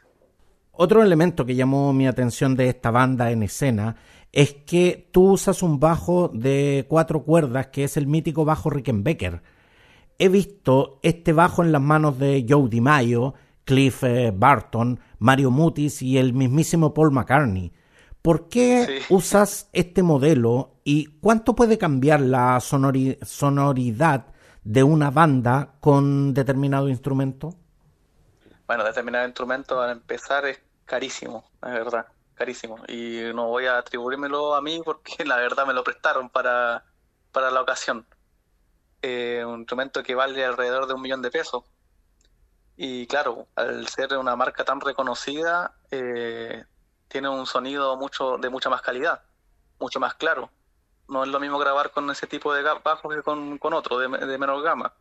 Otro 0.71 1.01
elemento 1.01 1.45
que 1.45 1.55
llamó 1.55 1.93
mi 1.93 2.07
atención 2.07 2.55
de 2.55 2.67
esta 2.67 2.91
banda 2.91 3.31
en 3.31 3.43
escena 3.43 3.95
es 4.31 4.53
que 4.53 5.09
tú 5.11 5.31
usas 5.31 5.63
un 5.63 5.79
bajo 5.79 6.29
de 6.33 6.85
cuatro 6.89 7.23
cuerdas 7.23 7.67
que 7.67 7.85
es 7.85 7.95
el 7.95 8.07
mítico 8.07 8.43
bajo 8.43 8.69
Rickenbacker. 8.69 9.41
He 10.19 10.27
visto 10.27 10.99
este 11.03 11.31
bajo 11.31 11.63
en 11.63 11.71
las 11.71 11.81
manos 11.81 12.19
de 12.19 12.45
Joe 12.47 12.67
DiMaggio, 12.69 13.33
Cliff 13.63 14.03
eh, 14.03 14.33
Barton, 14.35 14.99
Mario 15.19 15.51
Mutis 15.51 16.01
y 16.01 16.17
el 16.17 16.33
mismísimo 16.33 16.93
Paul 16.93 17.11
McCartney. 17.11 17.71
¿Por 18.21 18.49
qué 18.49 19.01
usas 19.09 19.69
este 19.71 20.03
modelo 20.03 20.79
y 20.83 21.05
cuánto 21.21 21.55
puede 21.55 21.77
cambiar 21.77 22.21
la 22.21 22.59
sonoridad 22.59 24.25
de 24.65 24.83
una 24.83 25.11
banda 25.11 25.75
con 25.79 26.33
determinado 26.33 26.89
instrumento? 26.89 27.53
Bueno, 28.67 28.83
determinado 28.83 29.25
instrumento 29.25 29.75
para 29.75 29.91
empezar 29.91 30.45
es 30.45 30.59
carísimo, 30.85 31.45
es 31.61 31.71
verdad. 31.71 32.07
carísimo. 32.33 32.79
Y 32.87 33.21
no 33.33 33.47
voy 33.47 33.67
a 33.67 33.77
atribuírmelo 33.77 34.55
a 34.55 34.61
mí 34.61 34.81
porque 34.83 35.23
la 35.25 35.37
verdad 35.37 35.65
me 35.65 35.73
lo 35.73 35.83
prestaron 35.83 36.29
para, 36.29 36.83
para 37.31 37.51
la 37.51 37.61
ocasión. 37.61 38.05
Eh, 39.01 39.43
un 39.45 39.59
instrumento 39.59 40.01
que 40.01 40.15
vale 40.15 40.43
alrededor 40.43 40.87
de 40.87 40.95
un 40.95 41.01
millón 41.01 41.21
de 41.21 41.29
pesos. 41.31 41.63
Y 42.75 43.05
claro, 43.07 43.47
al 43.55 43.87
ser 43.87 44.17
una 44.17 44.35
marca 44.35 44.65
tan 44.65 44.81
reconocida, 44.81 45.75
eh, 45.91 46.65
tiene 47.07 47.29
un 47.29 47.45
sonido 47.45 47.95
mucho 47.97 48.37
de 48.37 48.49
mucha 48.49 48.69
más 48.69 48.81
calidad, 48.81 49.21
mucho 49.79 49.99
más 49.99 50.15
claro. 50.15 50.49
No 51.07 51.23
es 51.23 51.29
lo 51.29 51.39
mismo 51.39 51.59
grabar 51.59 51.91
con 51.91 52.09
ese 52.09 52.27
tipo 52.27 52.53
de 52.53 52.63
bajos 52.63 53.13
que 53.13 53.21
con, 53.21 53.57
con 53.57 53.73
otro 53.73 53.99
de, 53.99 54.07
de 54.07 54.37
menor 54.37 54.61
gama. 54.63 54.93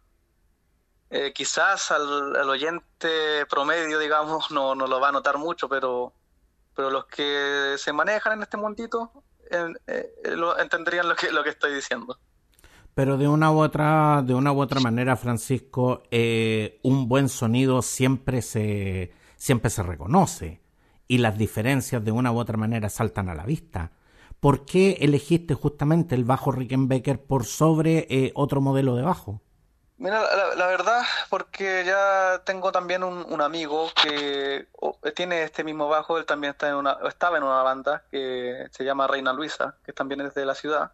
Eh, 1.10 1.32
quizás 1.32 1.90
al, 1.92 2.48
oyente 2.48 3.46
promedio, 3.48 3.98
digamos, 3.98 4.50
no, 4.52 4.74
no, 4.74 4.86
lo 4.86 5.00
va 5.00 5.10
a 5.10 5.12
notar 5.12 5.38
mucho, 5.38 5.68
pero, 5.68 6.12
pero 6.74 6.90
los 6.90 7.06
que 7.06 7.76
se 7.78 7.92
manejan 7.92 8.34
en 8.34 8.42
este 8.42 8.56
mundito 8.56 9.12
eh, 9.50 10.12
lo, 10.36 10.58
entenderían 10.58 11.08
lo 11.08 11.14
que, 11.14 11.30
lo 11.30 11.44
que 11.44 11.50
estoy 11.50 11.74
diciendo. 11.74 12.18
Pero 12.94 13.16
de 13.16 13.26
una 13.26 13.50
u 13.50 13.60
otra, 13.60 14.22
de 14.24 14.34
una 14.34 14.52
u 14.52 14.60
otra 14.60 14.80
manera, 14.80 15.16
Francisco, 15.16 16.04
eh, 16.10 16.78
un 16.82 17.08
buen 17.08 17.28
sonido 17.28 17.82
siempre 17.82 18.40
se, 18.40 19.12
siempre 19.36 19.70
se 19.70 19.82
reconoce 19.82 20.62
y 21.08 21.18
las 21.18 21.36
diferencias 21.36 22.04
de 22.04 22.12
una 22.12 22.30
u 22.32 22.38
otra 22.38 22.56
manera 22.56 22.88
saltan 22.88 23.28
a 23.28 23.34
la 23.34 23.44
vista. 23.44 23.92
¿Por 24.44 24.66
qué 24.66 24.98
elegiste 25.00 25.54
justamente 25.54 26.14
el 26.14 26.24
bajo 26.24 26.52
Rickenbacker 26.52 27.18
por 27.18 27.46
sobre 27.46 28.30
otro 28.34 28.60
modelo 28.60 28.94
de 28.94 29.00
bajo? 29.00 29.40
Mira, 29.96 30.22
la, 30.54 30.66
verdad, 30.66 31.00
porque 31.30 31.82
ya 31.86 32.42
tengo 32.44 32.70
también 32.70 33.02
un, 33.04 33.40
amigo 33.40 33.88
que 34.02 34.68
tiene 35.16 35.44
este 35.44 35.64
mismo 35.64 35.88
bajo, 35.88 36.18
él 36.18 36.26
también 36.26 36.50
está 36.50 36.68
en 36.68 36.74
una, 36.74 36.98
estaba 37.08 37.38
en 37.38 37.44
una 37.44 37.62
banda 37.62 38.04
que 38.10 38.66
se 38.70 38.84
llama 38.84 39.06
Reina 39.06 39.32
Luisa, 39.32 39.78
que 39.82 39.94
también 39.94 40.20
es 40.20 40.34
de 40.34 40.44
la 40.44 40.54
ciudad, 40.54 40.92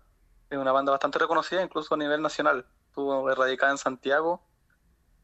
es 0.48 0.56
una 0.56 0.70
banda 0.70 0.92
bastante 0.92 1.18
reconocida 1.18 1.60
incluso 1.60 1.94
a 1.94 1.98
nivel 1.98 2.22
nacional, 2.22 2.66
estuvo 2.86 3.28
radicada 3.34 3.72
en 3.72 3.78
Santiago, 3.78 4.44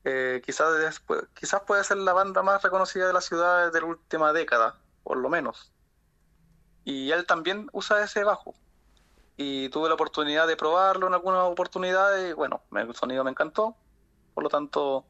eh, 0.03 0.43
quizás, 0.45 1.01
quizás 1.33 1.61
puede 1.61 1.85
ser 1.85 1.99
la 1.99 2.13
banda 2.13 2.43
más 2.43 2.61
reconocida 2.61 3.07
de 3.07 3.13
la 3.13 3.21
ciudad 3.21 3.71
de 3.71 3.81
la 3.81 3.87
última 3.87 4.33
década, 4.33 4.81
por 5.05 5.17
lo 5.17 5.29
menos. 5.29 5.76
Y 6.87 7.11
él 7.11 7.27
también 7.27 7.69
usa 7.73 8.03
ese 8.05 8.23
bajo 8.23 8.55
y 9.37 9.69
tuve 9.71 9.89
la 9.89 9.95
oportunidad 9.95 10.47
de 10.47 10.57
probarlo 10.57 11.09
en 11.09 11.15
alguna 11.15 11.43
oportunidad 11.43 12.17
y 12.25 12.33
bueno, 12.33 12.63
el 12.77 12.95
sonido 12.95 13.25
me 13.25 13.33
encantó, 13.33 13.75
por 14.33 14.45
lo 14.45 14.49
tanto 14.49 15.05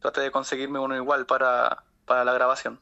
traté 0.00 0.20
de 0.20 0.30
conseguirme 0.30 0.78
uno 0.78 0.94
igual 0.94 1.26
para, 1.26 1.82
para 2.04 2.24
la 2.24 2.32
grabación. 2.32 2.78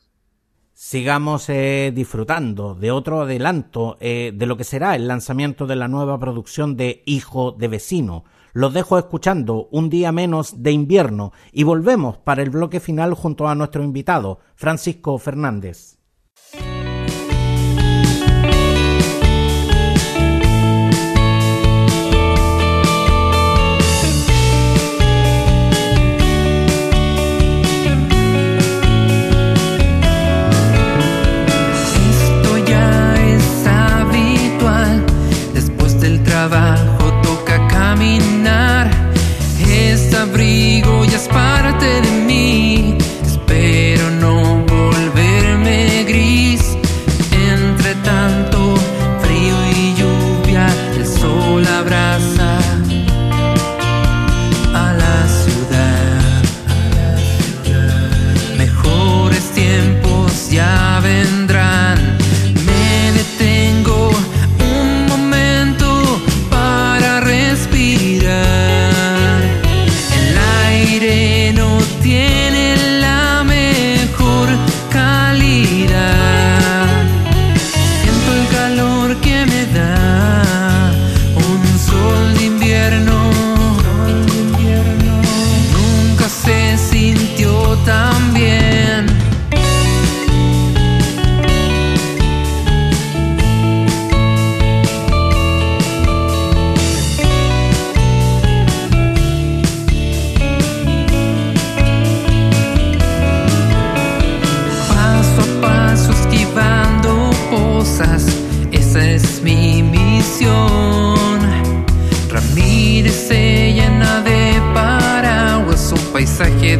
Sigamos 0.74 1.48
eh, 1.48 1.90
disfrutando 1.94 2.74
de 2.74 2.90
otro 2.90 3.22
adelanto 3.22 3.96
eh, 3.98 4.32
de 4.34 4.44
lo 4.44 4.58
que 4.58 4.64
será 4.64 4.94
el 4.94 5.08
lanzamiento 5.08 5.66
de 5.66 5.76
la 5.76 5.88
nueva 5.88 6.18
producción 6.18 6.76
de 6.76 7.02
Hijo 7.06 7.52
de 7.52 7.68
Vecino. 7.68 8.24
Los 8.52 8.74
dejo 8.74 8.98
escuchando 8.98 9.68
un 9.70 9.88
día 9.88 10.12
menos 10.12 10.62
de 10.62 10.72
invierno 10.72 11.32
y 11.50 11.62
volvemos 11.62 12.18
para 12.18 12.42
el 12.42 12.50
bloque 12.50 12.78
final 12.78 13.14
junto 13.14 13.48
a 13.48 13.54
nuestro 13.54 13.82
invitado, 13.82 14.40
Francisco 14.54 15.16
Fernández. 15.16 15.93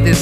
Que 0.05 0.13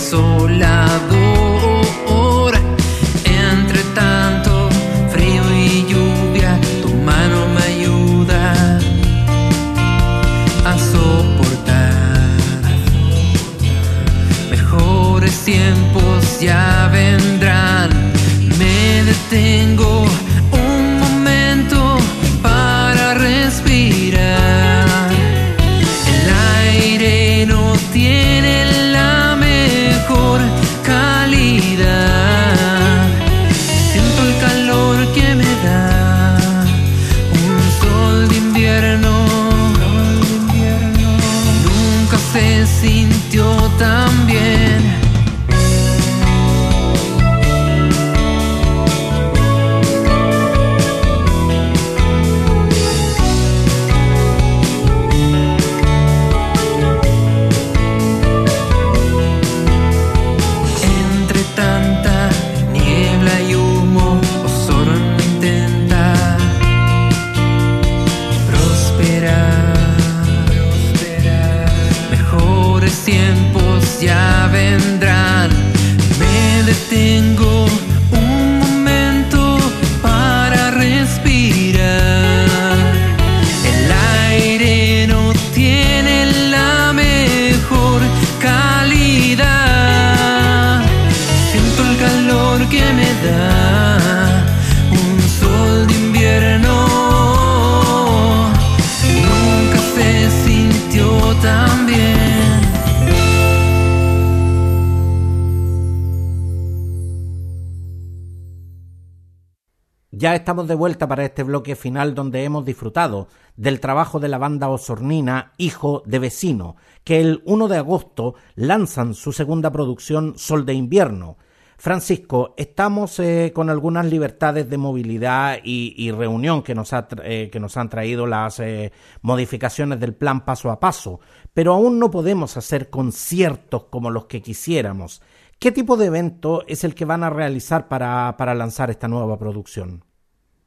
estamos 110.43 110.67
de 110.67 110.75
vuelta 110.75 111.07
para 111.07 111.23
este 111.23 111.41
bloque 111.43 111.73
final 111.77 112.13
donde 112.15 112.43
hemos 112.43 112.65
disfrutado 112.65 113.29
del 113.55 113.79
trabajo 113.79 114.19
de 114.19 114.27
la 114.27 114.37
banda 114.37 114.67
osornina 114.67 115.53
Hijo 115.55 116.03
de 116.05 116.19
Vecino, 116.19 116.75
que 117.05 117.21
el 117.21 117.41
1 117.45 117.69
de 117.69 117.77
agosto 117.77 118.35
lanzan 118.55 119.13
su 119.13 119.31
segunda 119.31 119.71
producción 119.71 120.33
Sol 120.35 120.65
de 120.65 120.73
Invierno. 120.73 121.37
Francisco, 121.77 122.55
estamos 122.57 123.19
eh, 123.19 123.53
con 123.55 123.69
algunas 123.69 124.05
libertades 124.05 124.69
de 124.69 124.77
movilidad 124.77 125.59
y, 125.63 126.11
reunión 126.11 126.61
que 126.61 126.75
nos, 126.75 126.91
eh, 127.23 127.49
que 127.49 127.59
nos, 127.61 127.77
han 127.77 127.87
traído 127.87 128.27
las 128.27 128.59
eh, 128.59 128.91
modificaciones 129.21 129.97
del 130.01 130.13
plan 130.13 130.43
paso 130.43 130.71
a 130.71 130.79
paso, 130.81 131.21
pero 131.53 131.73
aún 131.73 131.99
no 131.99 132.11
podemos 132.11 132.57
hacer 132.57 132.89
conciertos 132.89 133.85
como 133.85 134.11
los 134.11 134.25
que 134.25 134.41
quisiéramos. 134.41 135.21
¿Qué 135.57 135.71
tipo 135.71 135.95
de 135.95 136.07
evento 136.07 136.65
es 136.67 136.83
el 136.83 136.95
que 136.95 137.05
van 137.05 137.23
a 137.23 137.29
realizar 137.29 137.87
para, 137.87 138.35
lanzar 138.53 138.89
esta 138.89 139.07
nueva 139.07 139.39
producción? 139.39 140.03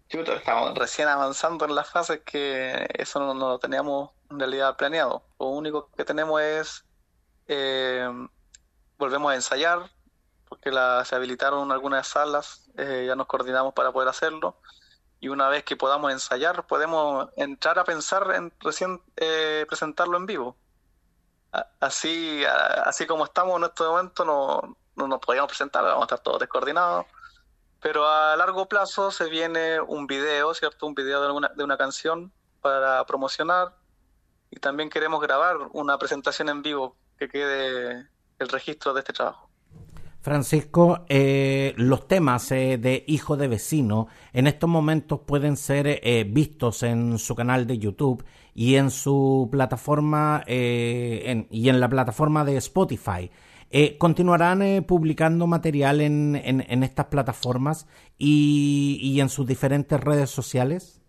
Estamos 0.09 0.75
recién 0.75 1.09
avanzando 1.09 1.65
en 1.65 1.75
las 1.75 1.91
fases 1.91 2.21
que 2.25 2.89
eso 2.95 3.19
no, 3.19 3.35
lo 3.35 3.59
teníamos 3.59 4.11
en 4.31 4.39
realidad 4.39 4.77
planeado. 4.77 5.25
Lo 5.41 5.47
único 5.47 5.91
que 5.97 6.05
tenemos 6.05 6.41
es 6.41 6.85
eh, 7.49 8.09
volvemos 8.99 9.33
a 9.33 9.35
ensayar 9.35 9.91
porque 10.49 10.71
se 11.05 11.15
habilitaron 11.15 11.73
algunas 11.73 12.07
salas, 12.07 12.71
eh, 12.77 13.05
ya 13.07 13.17
nos 13.17 13.27
coordinamos 13.27 13.75
para 13.75 13.91
poder 13.91 14.09
hacerlo 14.09 14.61
y 15.19 15.29
una 15.29 15.49
vez 15.49 15.65
que 15.65 15.77
podamos 15.77 16.13
ensayar 16.13 16.67
podemos 16.67 17.29
entrar 17.37 17.79
a 17.81 17.85
pensar 17.85 18.33
en 18.37 18.53
recién 18.61 19.03
eh, 19.17 19.67
presentarlo 19.69 20.17
en 20.17 20.27
vivo. 20.27 20.57
Así, 21.81 22.45
así 22.85 23.07
como 23.07 23.25
estamos 23.25 23.57
en 23.57 23.65
este 23.65 23.83
momento 23.83 24.25
no, 24.25 24.77
no 24.95 25.09
nos 25.09 25.21
podíamos 25.21 25.49
presentar, 25.49 25.83
vamos 25.83 26.03
a 26.03 26.05
estar 26.05 26.21
todos 26.21 26.39
descoordinados. 26.39 27.07
Pero 27.87 28.05
a 28.09 28.35
largo 28.35 28.69
plazo 28.69 29.13
se 29.13 29.31
viene 29.31 29.81
un 29.81 30.09
video, 30.09 30.53
¿cierto? 30.55 30.89
Un 30.89 30.95
video 30.97 31.23
de 31.23 31.31
una, 31.31 31.53
de 31.57 31.63
una 31.63 31.77
canción 31.77 32.33
para 32.61 33.07
promocionar 33.07 33.77
y 34.51 34.57
también 34.57 34.91
queremos 34.91 35.21
grabar 35.21 35.57
una 35.73 35.97
presentación 35.97 36.49
en 36.49 36.63
vivo 36.63 36.97
que 37.17 37.29
quede 37.29 38.09
el 38.41 38.49
registro 38.49 38.93
de 38.93 39.03
este 39.03 39.13
trabajo. 39.13 39.49
Francisco, 40.21 41.05
eh, 41.09 41.75
los 41.77 42.09
temas 42.09 42.51
eh, 42.51 42.77
de 42.77 43.05
Hijo 43.07 43.37
de 43.37 43.47
Vecino 43.47 44.09
en 44.33 44.49
estos 44.49 44.69
momentos 44.69 45.21
pueden 45.21 45.57
ser 45.57 45.87
eh, 45.87 46.27
vistos 46.29 46.83
en 46.83 47.21
su 47.21 47.37
canal 47.37 47.69
de 47.69 47.79
YouTube 47.79 48.25
y 48.53 48.75
en 48.75 48.91
su 48.91 49.49
plataforma 49.53 50.43
y 50.49 51.69
en 51.69 51.81
la 51.81 51.89
plataforma 51.89 52.45
de 52.45 52.57
Spotify. 52.57 53.31
Eh, 53.71 53.99
¿Continuarán 53.99 54.63
eh, 54.63 54.83
publicando 54.83 55.47
material 55.47 56.01
en, 56.01 56.37
en, 56.37 56.83
estas 56.83 57.07
plataformas 57.07 57.87
y, 58.17 59.19
en 59.21 59.29
sus 59.29 59.47
diferentes 59.47 59.99
redes 60.01 60.31
sociales? 60.31 61.03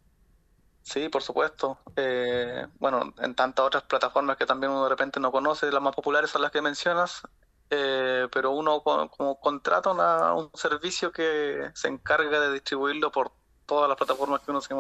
Sí, 0.82 1.10
por 1.10 1.22
supuesto. 1.22 1.78
Eh, 1.96 2.66
bueno, 2.80 3.14
en 3.20 3.36
tantas 3.36 3.66
otras 3.66 3.84
plataformas 3.84 4.38
que 4.38 4.46
también 4.46 4.72
uno 4.72 4.84
de 4.84 4.90
repente 4.90 5.20
no 5.20 5.32
conoce, 5.32 5.72
las 5.72 5.82
más 5.82 5.96
populares 5.96 6.32
son 6.32 6.42
las 6.42 6.52
que 6.52 6.62
mencionas, 6.62 7.22
pero 7.70 8.52
uno 8.52 8.82
como 8.82 9.40
contrata 9.40 9.92
un 10.34 10.50
servicio 10.54 11.12
que 11.12 11.70
se 11.74 11.90
encarga 11.90 12.40
de 12.40 12.54
distribuirlo 12.54 13.12
por 13.12 13.34
todas 13.66 13.90
las 13.90 13.98
plataformas 13.98 14.42
que 14.42 14.52
uno 14.52 14.62
se, 14.62 14.74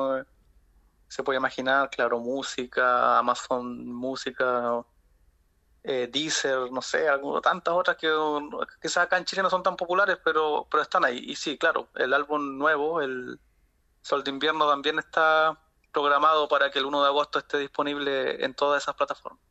se 1.10 1.24
puede 1.24 1.38
imaginar, 1.38 1.90
claro, 1.90 2.20
música, 2.20 3.20
Amazon 3.20 3.86
Música, 3.86 4.84
eh, 5.90 6.10
Deezer, 6.12 6.70
no 6.70 6.82
sé, 6.82 7.06
tantas 7.42 7.74
otras 7.74 7.96
que 7.96 8.10
quizás 8.82 9.06
acá 9.06 9.18
en 9.18 9.24
Chile 9.24 9.42
no 9.42 9.50
son 9.50 9.64
tan 9.64 9.78
populares, 9.78 10.18
pero, 10.22 10.68
pero 10.70 10.84
están 10.84 11.06
ahí. 11.06 11.18
Y 11.26 11.36
sí, 11.38 11.58
claro, 11.58 11.88
el 11.96 12.14
álbum 12.14 12.58
nuevo, 12.58 13.02
el 13.02 13.40
Sol 14.02 14.22
de 14.22 14.32
Invierno, 14.32 14.68
también 14.68 15.00
está 15.00 15.58
programado 15.94 16.50
para 16.50 16.70
que 16.72 16.80
el 16.80 16.86
1 16.86 17.02
de 17.04 17.08
agosto 17.08 17.40
esté 17.40 17.58
disponible 17.58 18.44
en 18.44 18.54
todas 18.54 18.84
esas 18.84 18.96
plataformas. 18.96 19.42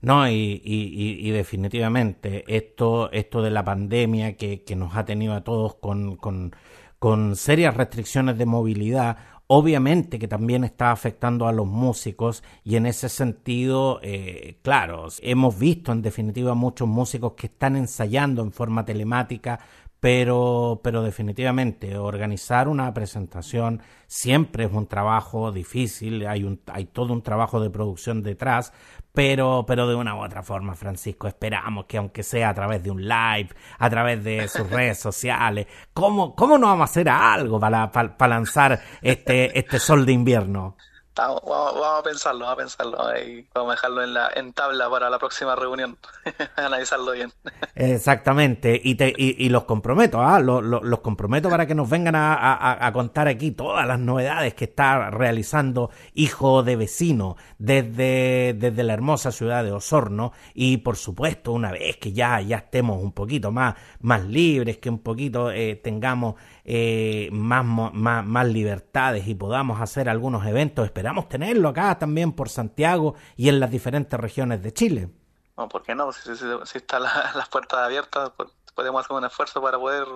No, 0.00 0.28
y, 0.28 0.60
y, 0.62 1.30
definitivamente 1.30 2.44
esto, 2.46 3.10
esto 3.10 3.42
de 3.42 3.50
la 3.50 3.64
pandemia 3.64 4.36
que, 4.36 4.62
que 4.62 4.76
nos 4.76 4.94
ha 4.96 5.04
tenido 5.04 5.34
a 5.34 5.42
todos 5.42 5.76
con, 5.76 6.16
con, 6.16 6.54
con 7.00 7.34
serias 7.34 7.74
restricciones 7.74 8.38
de 8.38 8.46
movilidad, 8.46 9.16
Obviamente 9.46 10.18
que 10.18 10.26
también 10.26 10.64
está 10.64 10.90
afectando 10.90 11.46
a 11.46 11.52
los 11.52 11.66
músicos 11.66 12.42
y 12.64 12.76
en 12.76 12.86
ese 12.86 13.10
sentido, 13.10 14.00
eh, 14.02 14.56
claro, 14.62 15.08
hemos 15.20 15.58
visto 15.58 15.92
en 15.92 16.00
definitiva 16.00 16.54
muchos 16.54 16.88
músicos 16.88 17.34
que 17.34 17.48
están 17.48 17.76
ensayando 17.76 18.40
en 18.42 18.52
forma 18.52 18.86
telemática 18.86 19.60
pero, 20.04 20.82
pero 20.84 21.02
definitivamente 21.02 21.96
organizar 21.96 22.68
una 22.68 22.92
presentación 22.92 23.80
siempre 24.06 24.64
es 24.64 24.72
un 24.74 24.86
trabajo 24.86 25.50
difícil, 25.50 26.26
hay, 26.26 26.44
un, 26.44 26.60
hay 26.66 26.84
todo 26.84 27.14
un 27.14 27.22
trabajo 27.22 27.58
de 27.58 27.70
producción 27.70 28.22
detrás, 28.22 28.74
pero, 29.14 29.64
pero 29.66 29.88
de 29.88 29.94
una 29.94 30.14
u 30.14 30.22
otra 30.22 30.42
forma, 30.42 30.74
Francisco, 30.74 31.26
esperamos 31.26 31.86
que 31.86 31.96
aunque 31.96 32.22
sea 32.22 32.50
a 32.50 32.54
través 32.54 32.82
de 32.82 32.90
un 32.90 33.00
live, 33.00 33.48
a 33.78 33.88
través 33.88 34.22
de 34.22 34.46
sus 34.46 34.68
redes 34.70 34.98
sociales, 34.98 35.68
¿cómo, 35.94 36.34
cómo 36.34 36.58
no 36.58 36.66
vamos 36.66 36.82
a 36.82 36.90
hacer 36.90 37.08
algo 37.08 37.58
para, 37.58 37.90
para, 37.90 38.14
para 38.14 38.34
lanzar 38.34 38.82
este, 39.00 39.58
este 39.58 39.78
sol 39.78 40.04
de 40.04 40.12
invierno? 40.12 40.76
Vamos, 41.16 41.42
a 41.46 42.02
pensarlo, 42.02 42.40
vamos 42.40 42.52
a 42.52 42.56
pensarlo 42.56 43.18
y 43.18 43.46
vamos 43.54 43.70
a 43.70 43.74
dejarlo 43.74 44.02
en, 44.02 44.14
la, 44.14 44.30
en 44.34 44.52
tabla 44.52 44.90
para 44.90 45.08
la 45.08 45.18
próxima 45.18 45.54
reunión, 45.54 45.96
analizarlo 46.56 47.12
bien. 47.12 47.32
Exactamente, 47.76 48.80
y, 48.82 48.96
te, 48.96 49.12
y, 49.16 49.48
los 49.48 49.64
comprometo, 49.64 50.20
¿ah? 50.20 50.40
los, 50.40 50.98
comprometo 51.00 51.48
para 51.48 51.66
que 51.66 51.74
nos 51.74 51.88
vengan 51.88 52.14
a, 52.16 52.90
contar 52.92 53.28
aquí 53.28 53.52
todas 53.52 53.86
las 53.86 54.00
novedades 54.00 54.54
que 54.54 54.64
está 54.64 55.10
realizando 55.10 55.90
Hijo 56.14 56.64
de 56.64 56.76
Vecino 56.76 57.36
desde, 57.58 58.54
desde 58.54 58.82
la 58.82 58.94
hermosa 58.94 59.30
ciudad 59.30 59.62
de 59.62 59.70
Osorno 59.70 60.32
y 60.52 60.78
por 60.78 60.96
supuesto 60.96 61.52
una 61.52 61.70
vez 61.70 61.96
que 61.98 62.12
ya, 62.12 62.40
ya 62.40 62.56
estemos 62.56 63.00
un 63.00 63.12
poquito 63.12 63.52
más, 63.52 63.76
más 64.00 64.24
libres, 64.24 64.78
que 64.78 64.90
un 64.90 64.98
poquito 64.98 65.50
eh, 65.52 65.76
tengamos 65.76 66.34
eh, 66.66 67.28
más, 67.30 67.64
más, 67.64 68.24
más 68.24 68.46
libertades 68.46 69.28
y 69.28 69.34
podamos 69.34 69.80
hacer 69.82 70.08
algunos 70.08 70.46
eventos, 70.46 70.86
esperamos 70.86 71.28
tenerlo 71.28 71.68
acá 71.68 71.98
también 71.98 72.32
por 72.32 72.48
Santiago 72.48 73.14
y 73.36 73.50
en 73.50 73.60
las 73.60 73.70
diferentes 73.70 74.18
regiones 74.18 74.62
de 74.62 74.72
Chile. 74.72 75.10
No, 75.58 75.68
¿por 75.68 75.82
qué 75.82 75.94
no? 75.94 76.10
Si, 76.10 76.30
están 76.78 77.02
las 77.34 77.48
puertas 77.50 77.80
abiertas, 77.80 78.32
podemos 78.74 79.04
hacer 79.04 79.16
un 79.16 79.24
esfuerzo 79.24 79.60
para 79.60 79.78
poder 79.78 80.06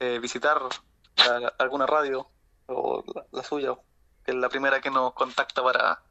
eh, 0.00 0.18
visitar 0.18 0.58
alguna 1.58 1.86
radio 1.86 2.28
o 2.66 3.04
la, 3.30 3.42
suya, 3.44 3.74
que 4.24 4.32
es 4.32 4.36
la 4.36 4.48
primera 4.48 4.80
que 4.80 4.90
nos 4.90 5.12
contacta 5.12 5.62
para, 5.62 6.02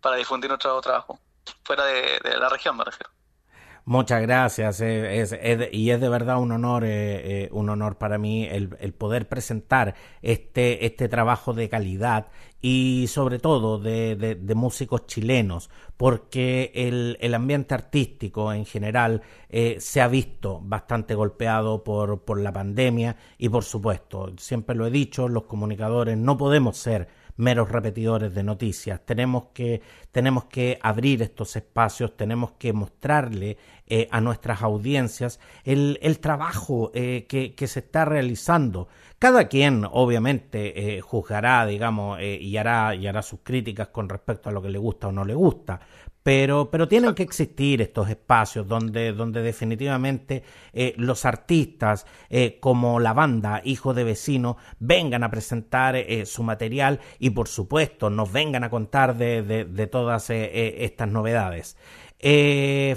para 0.00 0.16
difundir 0.16 0.50
nuestro 0.50 0.80
trabajo, 0.80 1.20
fuera 1.62 1.84
de 1.84 2.20
la 2.38 2.48
región 2.48 2.76
me 2.76 2.84
refiero. 2.84 3.10
Muchas 3.86 4.22
gracias, 4.22 4.80
eh, 4.82 5.70
y 5.72 5.90
es 5.90 6.00
de 6.00 6.08
verdad 6.08 6.38
un 6.38 6.52
honor, 6.52 6.84
eh, 6.84 7.44
eh, 7.44 7.48
un 7.50 7.70
honor 7.70 7.96
para 7.96 8.18
mí 8.18 8.46
el, 8.46 8.68
poder 8.92 9.26
presentar 9.26 9.94
este, 10.22 10.84
este 10.84 11.08
trabajo 11.08 11.54
de 11.54 11.68
calidad 11.68 12.26
y 12.60 13.06
sobre 13.08 13.38
todo 13.38 13.78
de, 13.78 14.36
músicos 14.54 15.06
chilenos, 15.06 15.70
porque 15.96 16.70
el, 16.74 17.16
el, 17.20 17.34
ambiente 17.34 17.74
artístico 17.74 18.52
en 18.52 18.66
general 18.66 19.22
se 19.78 20.00
ha 20.00 20.08
visto 20.08 20.60
bastante 20.62 21.14
golpeado 21.14 21.82
por, 21.82 22.22
por 22.22 22.38
la 22.40 22.52
pandemia 22.52 23.16
y 23.38 23.48
por 23.48 23.64
supuesto, 23.64 24.32
siempre 24.36 24.76
lo 24.76 24.86
he 24.86 24.90
dicho, 24.90 25.26
los 25.26 25.44
comunicadores 25.44 26.18
no 26.18 26.36
podemos 26.36 26.76
ser 26.76 27.08
meros 27.40 27.70
repetidores 27.70 28.34
de 28.34 28.42
noticias. 28.42 29.00
Tenemos 29.04 29.46
que, 29.54 29.80
tenemos 30.12 30.44
que 30.44 30.78
abrir 30.80 31.22
estos 31.22 31.56
espacios, 31.56 32.16
tenemos 32.16 32.52
que 32.52 32.72
mostrarle 32.72 33.56
eh, 33.86 34.06
a 34.10 34.20
nuestras 34.20 34.62
audiencias 34.62 35.40
el, 35.64 35.98
el 36.02 36.20
trabajo 36.20 36.92
eh, 36.94 37.26
que, 37.28 37.54
que, 37.54 37.66
se 37.66 37.80
está 37.80 38.04
realizando. 38.04 38.88
Cada 39.18 39.48
quien, 39.48 39.86
obviamente, 39.90 40.96
eh, 40.96 41.00
juzgará, 41.00 41.66
digamos, 41.66 42.20
y, 42.20 42.56
hará, 42.56 42.94
y 42.94 43.06
hará 43.06 43.22
sus 43.22 43.40
críticas 43.42 43.88
con 43.88 44.08
respecto 44.08 44.48
a 44.48 44.52
lo 44.52 44.62
que 44.62 44.70
le 44.70 44.78
gusta 44.78 45.08
o 45.08 45.12
no 45.12 45.24
le 45.24 45.34
gusta, 45.34 45.80
pero, 46.22 46.70
pero 46.70 46.86
tienen 46.86 47.14
que 47.14 47.22
existir 47.22 47.80
estos 47.80 48.10
espacios 48.10 48.68
donde, 48.68 49.12
donde 49.12 49.42
definitivamente 49.42 50.42
eh, 50.72 50.94
los 50.98 51.24
artistas, 51.24 52.06
eh, 52.28 52.58
como 52.60 53.00
la 53.00 53.14
banda 53.14 53.62
Hijo 53.64 53.94
de 53.94 54.04
Vecino, 54.04 54.58
vengan 54.78 55.24
a 55.24 55.30
presentar 55.30 55.96
eh, 55.96 56.26
su 56.26 56.42
material 56.42 57.00
y 57.18 57.30
por 57.30 57.48
supuesto 57.48 58.10
nos 58.10 58.30
vengan 58.30 58.64
a 58.64 58.70
contar 58.70 59.16
de, 59.16 59.42
de, 59.42 59.86
todas 59.86 60.30
estas 60.30 61.08
novedades. 61.08 61.76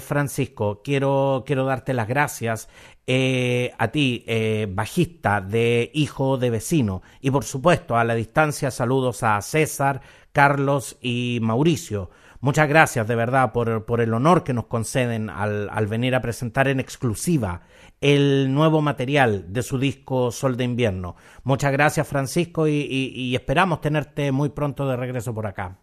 Francisco, 0.02 0.82
quiero, 0.84 1.44
quiero 1.46 1.64
darte 1.64 1.94
las 1.94 2.06
gracias 2.06 2.68
a 3.06 3.88
ti, 3.88 4.24
bajista 4.68 5.40
de 5.40 5.90
Hijo 5.94 6.36
de 6.36 6.50
Vecino, 6.50 7.02
y 7.20 7.30
por 7.30 7.44
supuesto 7.44 7.96
a 7.96 8.04
la 8.04 8.14
distancia 8.14 8.70
saludos 8.70 9.22
a 9.22 9.40
César, 9.40 10.02
Carlos 10.32 10.98
y 11.00 11.38
Mauricio. 11.40 12.10
Muchas 12.44 12.68
gracias 12.68 13.08
de 13.08 13.14
verdad 13.14 13.52
por, 13.52 13.86
por 13.86 14.02
el 14.02 14.12
honor 14.12 14.44
que 14.44 14.52
nos 14.52 14.66
conceden 14.66 15.30
al, 15.30 15.70
al, 15.70 15.86
venir 15.86 16.14
a 16.14 16.20
presentar 16.20 16.68
en 16.68 16.78
exclusiva 16.78 17.62
el 18.02 18.52
nuevo 18.52 18.82
material 18.82 19.50
de 19.50 19.62
su 19.62 19.78
disco 19.78 20.30
Sol 20.30 20.58
de 20.58 20.64
Invierno. 20.64 21.16
Muchas 21.42 21.72
gracias 21.72 22.06
Francisco 22.06 22.68
y, 22.68 22.86
y, 22.90 23.34
esperamos 23.34 23.80
tenerte 23.80 24.30
muy 24.30 24.50
pronto 24.50 24.86
de 24.86 24.94
regreso 24.94 25.34
por 25.34 25.46
acá. 25.46 25.78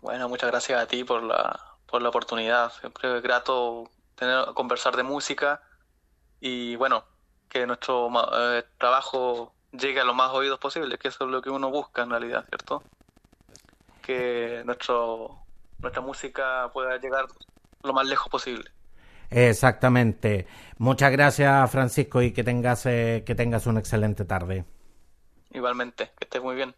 Bueno, 0.00 0.26
muchas 0.26 0.50
gracias 0.50 0.82
a 0.82 0.86
ti 0.86 1.04
por 1.04 1.22
la, 1.22 1.60
por 1.84 2.00
la 2.00 2.08
oportunidad. 2.08 2.72
Siempre 2.80 3.18
es 3.18 3.22
grato 3.22 3.90
tener, 4.14 4.42
conversar 4.54 4.96
de 4.96 5.02
música 5.02 5.60
y 6.40 6.76
bueno, 6.76 7.04
que 7.50 7.66
nuestro 7.66 8.08
eh, 8.32 8.64
trabajo 8.78 9.52
llegue 9.70 10.00
a 10.00 10.04
los 10.04 10.16
más 10.16 10.32
oídos 10.32 10.58
posible, 10.58 10.96
que 10.96 11.08
eso 11.08 11.24
es 11.26 11.30
lo 11.30 11.42
que 11.42 11.50
uno 11.50 11.68
busca 11.68 12.04
en 12.04 12.08
realidad, 12.08 12.46
¿cierto? 12.48 12.82
Que 14.00 14.62
nuestro, 14.64 15.43
nuestra 15.78 16.02
música 16.02 16.70
pueda 16.72 16.98
llegar 16.98 17.26
lo 17.82 17.92
más 17.92 18.06
lejos 18.06 18.28
posible. 18.28 18.70
Exactamente. 19.30 20.46
Muchas 20.78 21.10
gracias, 21.12 21.70
Francisco, 21.70 22.22
y 22.22 22.32
que 22.32 22.44
tengas, 22.44 22.86
eh, 22.86 23.22
que 23.26 23.34
tengas 23.34 23.66
una 23.66 23.80
excelente 23.80 24.24
tarde. 24.24 24.64
Igualmente, 25.50 26.10
que 26.18 26.24
estés 26.24 26.42
muy 26.42 26.56
bien. 26.56 26.74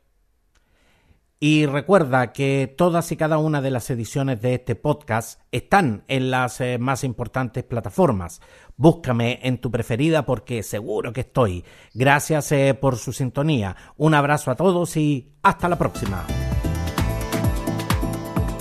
Y 1.39 1.67
recuerda 1.67 2.33
que 2.33 2.75
todas 2.79 3.13
y 3.13 3.17
cada 3.17 3.37
una 3.37 3.61
de 3.61 3.71
las 3.71 3.91
ediciones 3.91 4.41
de 4.41 4.55
este 4.55 4.75
podcast 4.75 5.43
están 5.53 6.05
en 6.09 6.31
las 6.31 6.63
eh, 6.63 6.79
más 6.79 7.05
importantes 7.05 7.63
plataformas. 7.63 8.41
Búscame 8.77 9.41
en 9.43 9.59
tu 9.59 9.71
preferida 9.71 10.25
porque 10.25 10.63
seguro 10.63 11.13
que 11.13 11.21
estoy. 11.21 11.63
Gracias 11.93 12.53
eh, 12.53 12.73
por 12.73 12.97
su 12.97 13.13
sintonía. 13.13 13.77
Un 13.99 14.15
abrazo 14.15 14.51
a 14.51 14.57
todos 14.57 14.97
y 14.97 15.35
hasta 15.43 15.69
la 15.69 15.77
próxima. 15.77 16.27